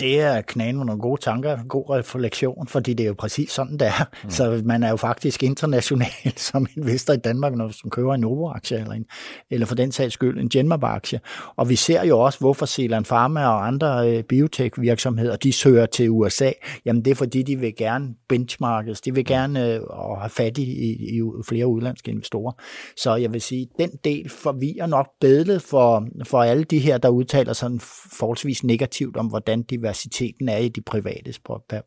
Det 0.00 0.20
er 0.20 0.40
knagen 0.40 0.76
med 0.76 0.84
nogle 0.84 1.00
gode 1.00 1.20
tanker, 1.20 1.58
god 1.68 1.90
refleksion, 1.90 2.66
fordi 2.66 2.94
det 2.94 3.04
er 3.04 3.08
jo 3.08 3.14
præcis 3.18 3.50
sådan, 3.50 3.72
det 3.72 3.86
er. 3.86 4.04
Mm. 4.24 4.30
Så 4.30 4.62
man 4.64 4.82
er 4.82 4.90
jo 4.90 4.96
faktisk 4.96 5.42
international 5.42 6.10
som 6.36 6.66
investor 6.76 7.12
i 7.12 7.16
Danmark, 7.16 7.54
når 7.54 7.64
man 7.64 7.90
køber 7.90 8.14
en 8.14 8.20
Novo-aktie, 8.20 8.78
eller, 8.78 8.92
en, 8.92 9.04
eller 9.50 9.66
for 9.66 9.74
den 9.74 9.92
sags 9.92 10.14
skyld 10.14 10.38
en 10.38 10.48
Genmab-aktie. 10.48 11.20
Og 11.56 11.68
vi 11.68 11.76
ser 11.76 12.04
jo 12.04 12.18
også, 12.18 12.38
hvorfor 12.38 12.66
Zealand 12.66 13.04
Pharma 13.04 13.46
og 13.46 13.66
andre 13.66 14.10
øh, 14.10 14.22
biotech-virksomheder, 14.22 15.36
de 15.36 15.52
søger 15.52 15.86
til 15.86 16.10
USA. 16.10 16.50
Jamen 16.84 17.04
det 17.04 17.10
er 17.10 17.14
fordi, 17.14 17.42
de 17.42 17.56
vil 17.56 17.76
gerne 17.76 18.14
benchmarkes, 18.28 19.00
de 19.00 19.14
vil 19.14 19.24
gerne 19.24 19.74
øh, 19.74 19.80
have 20.18 20.30
fat 20.30 20.58
i, 20.58 20.62
i, 20.62 21.18
i 21.18 21.22
flere 21.48 21.66
udlandske 21.66 22.10
investorer. 22.10 22.52
Så 22.96 23.14
jeg 23.14 23.32
vil 23.32 23.40
sige, 23.40 23.68
den 23.78 23.90
del 24.04 24.30
forvirrer 24.30 24.86
nok 24.86 25.06
bedlet 25.20 25.62
for, 25.62 26.08
for 26.24 26.42
alle 26.42 26.64
de 26.64 26.78
her, 26.78 26.98
der 26.98 27.08
udtaler 27.08 27.52
sådan 27.52 27.80
forholdsvis 28.18 28.64
negativt 28.64 29.16
om, 29.16 29.26
hvordan 29.26 29.62
de 29.62 29.85
diversiteten 29.86 30.48
er 30.48 30.56
i 30.56 30.68
de 30.68 30.82
private 30.82 31.34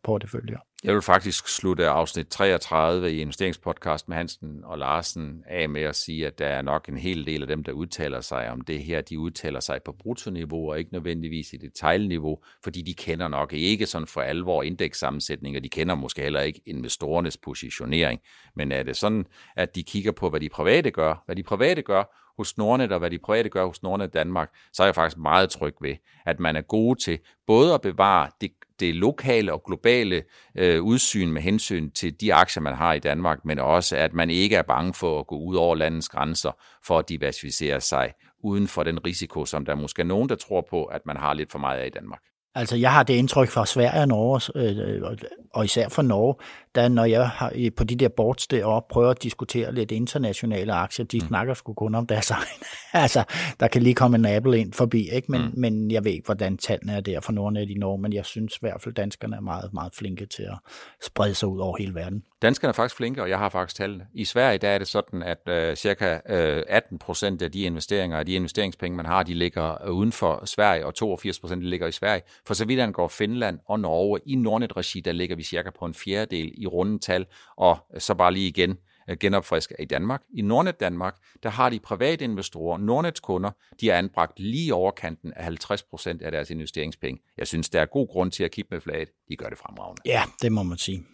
porteføljer. 0.03 0.57
Jeg 0.83 0.93
vil 0.93 1.01
faktisk 1.01 1.47
slutte 1.47 1.87
afsnit 1.87 2.27
33 2.27 3.13
i 3.13 3.21
investeringspodcast 3.21 4.09
med 4.09 4.17
Hansen 4.17 4.63
og 4.63 4.77
Larsen 4.77 5.43
af 5.47 5.69
med 5.69 5.81
at 5.81 5.95
sige, 5.95 6.27
at 6.27 6.39
der 6.39 6.47
er 6.47 6.61
nok 6.61 6.89
en 6.89 6.97
hel 6.97 7.25
del 7.25 7.41
af 7.41 7.47
dem, 7.47 7.63
der 7.63 7.71
udtaler 7.71 8.21
sig 8.21 8.51
om 8.51 8.61
det 8.61 8.83
her, 8.83 9.01
de 9.01 9.19
udtaler 9.19 9.59
sig 9.59 9.79
på 9.85 9.91
brutoniveau 9.91 10.69
og 10.71 10.79
ikke 10.79 10.93
nødvendigvis 10.93 11.53
i 11.53 11.57
detaljniveau, 11.57 12.37
fordi 12.63 12.81
de 12.81 12.93
kender 12.93 13.27
nok 13.27 13.53
ikke 13.53 13.85
sådan 13.85 14.07
for 14.07 14.21
alvor 14.21 14.63
indekssammensætning, 14.63 15.55
og 15.55 15.63
de 15.63 15.69
kender 15.69 15.95
måske 15.95 16.21
heller 16.21 16.41
ikke 16.41 16.61
investorernes 16.65 17.37
positionering. 17.37 18.19
Men 18.55 18.71
er 18.71 18.83
det 18.83 18.97
sådan, 18.97 19.25
at 19.55 19.75
de 19.75 19.83
kigger 19.83 20.11
på, 20.11 20.29
hvad 20.29 20.39
de 20.39 20.49
private 20.49 20.91
gør, 20.91 21.23
hvad 21.25 21.35
de 21.35 21.43
private 21.43 21.81
gør, 21.81 22.28
hos 22.39 22.57
Nordnet, 22.57 22.91
og 22.91 22.99
hvad 22.99 23.11
de 23.11 23.19
private 23.19 23.49
gør 23.49 23.65
hos 23.65 23.83
Nordnet 23.83 24.13
Danmark, 24.13 24.49
så 24.73 24.83
er 24.83 24.87
jeg 24.87 24.95
faktisk 24.95 25.17
meget 25.17 25.49
tryg 25.49 25.73
ved, 25.81 25.95
at 26.25 26.39
man 26.39 26.55
er 26.55 26.61
gode 26.61 27.03
til 27.03 27.19
både 27.47 27.73
at 27.73 27.81
bevare 27.81 28.29
det, 28.41 28.51
det 28.79 28.95
lokale 28.95 29.53
og 29.53 29.63
globale 29.65 30.23
øh, 30.57 30.83
udsyn 30.83 31.31
med 31.31 31.41
hensyn 31.41 31.91
til 31.91 32.21
de 32.21 32.33
aktier, 32.33 32.63
man 32.63 32.75
har 32.75 32.93
i 32.93 32.99
Danmark, 32.99 33.45
men 33.45 33.59
også 33.59 33.95
at 33.97 34.13
man 34.13 34.29
ikke 34.29 34.55
er 34.55 34.61
bange 34.61 34.93
for 34.93 35.19
at 35.19 35.27
gå 35.27 35.37
ud 35.37 35.55
over 35.55 35.75
landets 35.75 36.09
grænser 36.09 36.51
for 36.85 36.99
at 36.99 37.09
diversificere 37.09 37.81
sig 37.81 38.13
uden 38.43 38.67
for 38.67 38.83
den 38.83 39.05
risiko, 39.05 39.45
som 39.45 39.65
der 39.65 39.75
måske 39.75 40.01
er 40.01 40.05
nogen, 40.05 40.29
der 40.29 40.35
tror 40.35 40.67
på, 40.69 40.83
at 40.83 41.01
man 41.05 41.17
har 41.17 41.33
lidt 41.33 41.51
for 41.51 41.59
meget 41.59 41.79
af 41.79 41.87
i 41.87 41.89
Danmark. 41.89 42.21
Altså, 42.55 42.75
jeg 42.75 42.93
har 42.93 43.03
det 43.03 43.13
indtryk 43.13 43.49
fra 43.49 43.65
Sverige 43.65 44.01
og 44.01 44.07
Norge, 44.07 44.41
øh, 44.55 45.17
og 45.53 45.65
især 45.65 45.89
fra 45.89 46.01
Norge, 46.01 46.35
da 46.79 46.87
når 46.87 47.05
jeg 47.05 47.29
har, 47.29 47.53
på 47.77 47.83
de 47.83 47.95
der 47.95 48.07
boards 48.07 48.47
deroppe 48.47 48.93
prøver 48.93 49.09
at 49.09 49.23
diskutere 49.23 49.73
lidt 49.73 49.91
internationale 49.91 50.73
aktier, 50.73 51.05
de 51.05 51.19
mm. 51.19 51.27
snakker 51.27 51.53
sgu 51.53 51.73
kun 51.73 51.95
om 51.95 52.07
deres 52.07 52.31
egen. 52.39 52.63
altså, 52.93 53.23
der 53.59 53.67
kan 53.67 53.81
lige 53.81 53.95
komme 53.95 54.17
en 54.17 54.25
Apple 54.25 54.59
ind 54.59 54.73
forbi, 54.73 55.09
ikke? 55.09 55.31
Men, 55.31 55.41
mm. 55.41 55.51
men 55.55 55.91
jeg 55.91 56.05
ved 56.05 56.11
ikke, 56.11 56.25
hvordan 56.25 56.57
tallene 56.57 56.93
er 56.93 57.01
der 57.01 57.19
for 57.19 57.31
Nordnet 57.31 57.69
i 57.69 57.73
Norge, 57.73 58.01
men 58.01 58.13
jeg 58.13 58.25
synes 58.25 58.55
i 58.55 58.59
hvert 58.61 58.81
fald, 58.81 58.95
danskerne 58.95 59.35
er 59.35 59.41
meget, 59.41 59.73
meget 59.73 59.93
flinke 59.95 60.25
til 60.25 60.43
at 60.43 60.57
sprede 61.03 61.35
sig 61.35 61.49
ud 61.49 61.59
over 61.59 61.77
hele 61.77 61.95
verden. 61.95 62.23
Danskerne 62.41 62.69
er 62.69 62.73
faktisk 62.73 62.95
flinke, 62.95 63.21
og 63.21 63.29
jeg 63.29 63.37
har 63.37 63.49
faktisk 63.49 63.77
tallene. 63.77 64.05
I 64.13 64.25
Sverige 64.25 64.57
der 64.57 64.69
er 64.69 64.77
det 64.77 64.87
sådan, 64.87 65.23
at 65.23 65.39
øh, 65.47 65.75
cirka 65.75 66.19
øh, 66.29 66.63
18 66.67 66.99
procent 66.99 67.41
af 67.41 67.51
de 67.51 67.61
investeringer, 67.61 68.17
af 68.17 68.25
de 68.25 68.33
investeringspenge, 68.33 68.97
man 68.97 69.05
har, 69.05 69.23
de 69.23 69.33
ligger 69.33 69.89
uden 69.89 70.11
for 70.11 70.45
Sverige, 70.45 70.85
og 70.85 70.95
82 70.95 71.39
procent 71.39 71.61
ligger 71.61 71.87
i 71.87 71.91
Sverige. 71.91 72.21
For 72.47 72.53
så 72.53 72.65
vidt 72.65 72.79
angår 72.79 73.07
Finland 73.07 73.59
og 73.65 73.79
Norge, 73.79 74.19
i 74.25 74.35
Nordnet-regi, 74.35 74.99
der 74.99 75.11
ligger 75.11 75.35
vi 75.35 75.43
cirka 75.43 75.69
på 75.79 75.85
en 75.85 75.93
fjerdedel 75.93 76.51
i 76.57 76.67
runde 76.69 76.99
tal, 76.99 77.25
og 77.57 77.77
så 77.97 78.13
bare 78.13 78.33
lige 78.33 78.47
igen 78.47 78.77
øh, 79.09 79.17
genopfriske 79.17 79.75
i 79.79 79.85
Danmark. 79.85 80.21
I 80.33 80.41
Nordnet 80.41 80.79
Danmark, 80.79 81.15
der 81.43 81.49
har 81.49 81.69
de 81.69 81.79
private 81.79 82.23
investorer, 82.23 82.77
Nordnets 82.77 83.19
kunder, 83.19 83.51
de 83.81 83.89
er 83.89 83.97
anbragt 83.97 84.39
lige 84.39 84.73
overkanten 84.73 85.33
af 85.33 85.43
50 85.43 85.83
procent 85.83 86.21
af 86.21 86.31
deres 86.31 86.49
investeringspenge. 86.49 87.21
Jeg 87.37 87.47
synes, 87.47 87.69
der 87.69 87.81
er 87.81 87.85
god 87.85 88.07
grund 88.07 88.31
til 88.31 88.43
at 88.43 88.51
kigge 88.51 88.67
med 88.71 88.81
flaget. 88.81 89.09
De 89.29 89.35
gør 89.35 89.49
det 89.49 89.57
fremragende. 89.57 90.01
Ja, 90.05 90.23
det 90.41 90.51
må 90.51 90.63
man 90.63 90.77
sige. 90.77 91.05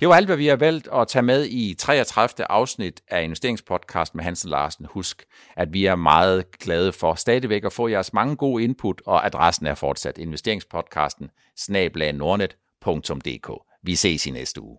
Det 0.00 0.08
var 0.08 0.14
alt, 0.14 0.26
hvad 0.26 0.36
vi 0.36 0.46
har 0.46 0.56
valgt 0.56 0.88
at 0.92 1.08
tage 1.08 1.22
med 1.22 1.46
i 1.46 1.74
33. 1.78 2.50
afsnit 2.50 3.02
af 3.08 3.24
investeringspodcast 3.24 4.14
med 4.14 4.24
Hansen 4.24 4.50
Larsen. 4.50 4.86
Husk, 4.90 5.24
at 5.56 5.72
vi 5.72 5.86
er 5.86 5.96
meget 5.96 6.58
glade 6.58 6.92
for 6.92 7.14
stadigvæk 7.14 7.64
at 7.64 7.72
få 7.72 7.88
jeres 7.88 8.12
mange 8.12 8.36
gode 8.36 8.64
input, 8.64 9.02
og 9.06 9.26
adressen 9.26 9.66
er 9.66 9.74
fortsat 9.74 10.18
investeringspodcasten 10.18 11.30
snablag.nordnet.dk. 11.56 13.50
Vi 13.82 13.94
ses 13.94 14.26
i 14.26 14.30
næste 14.30 14.62
uge. 14.62 14.78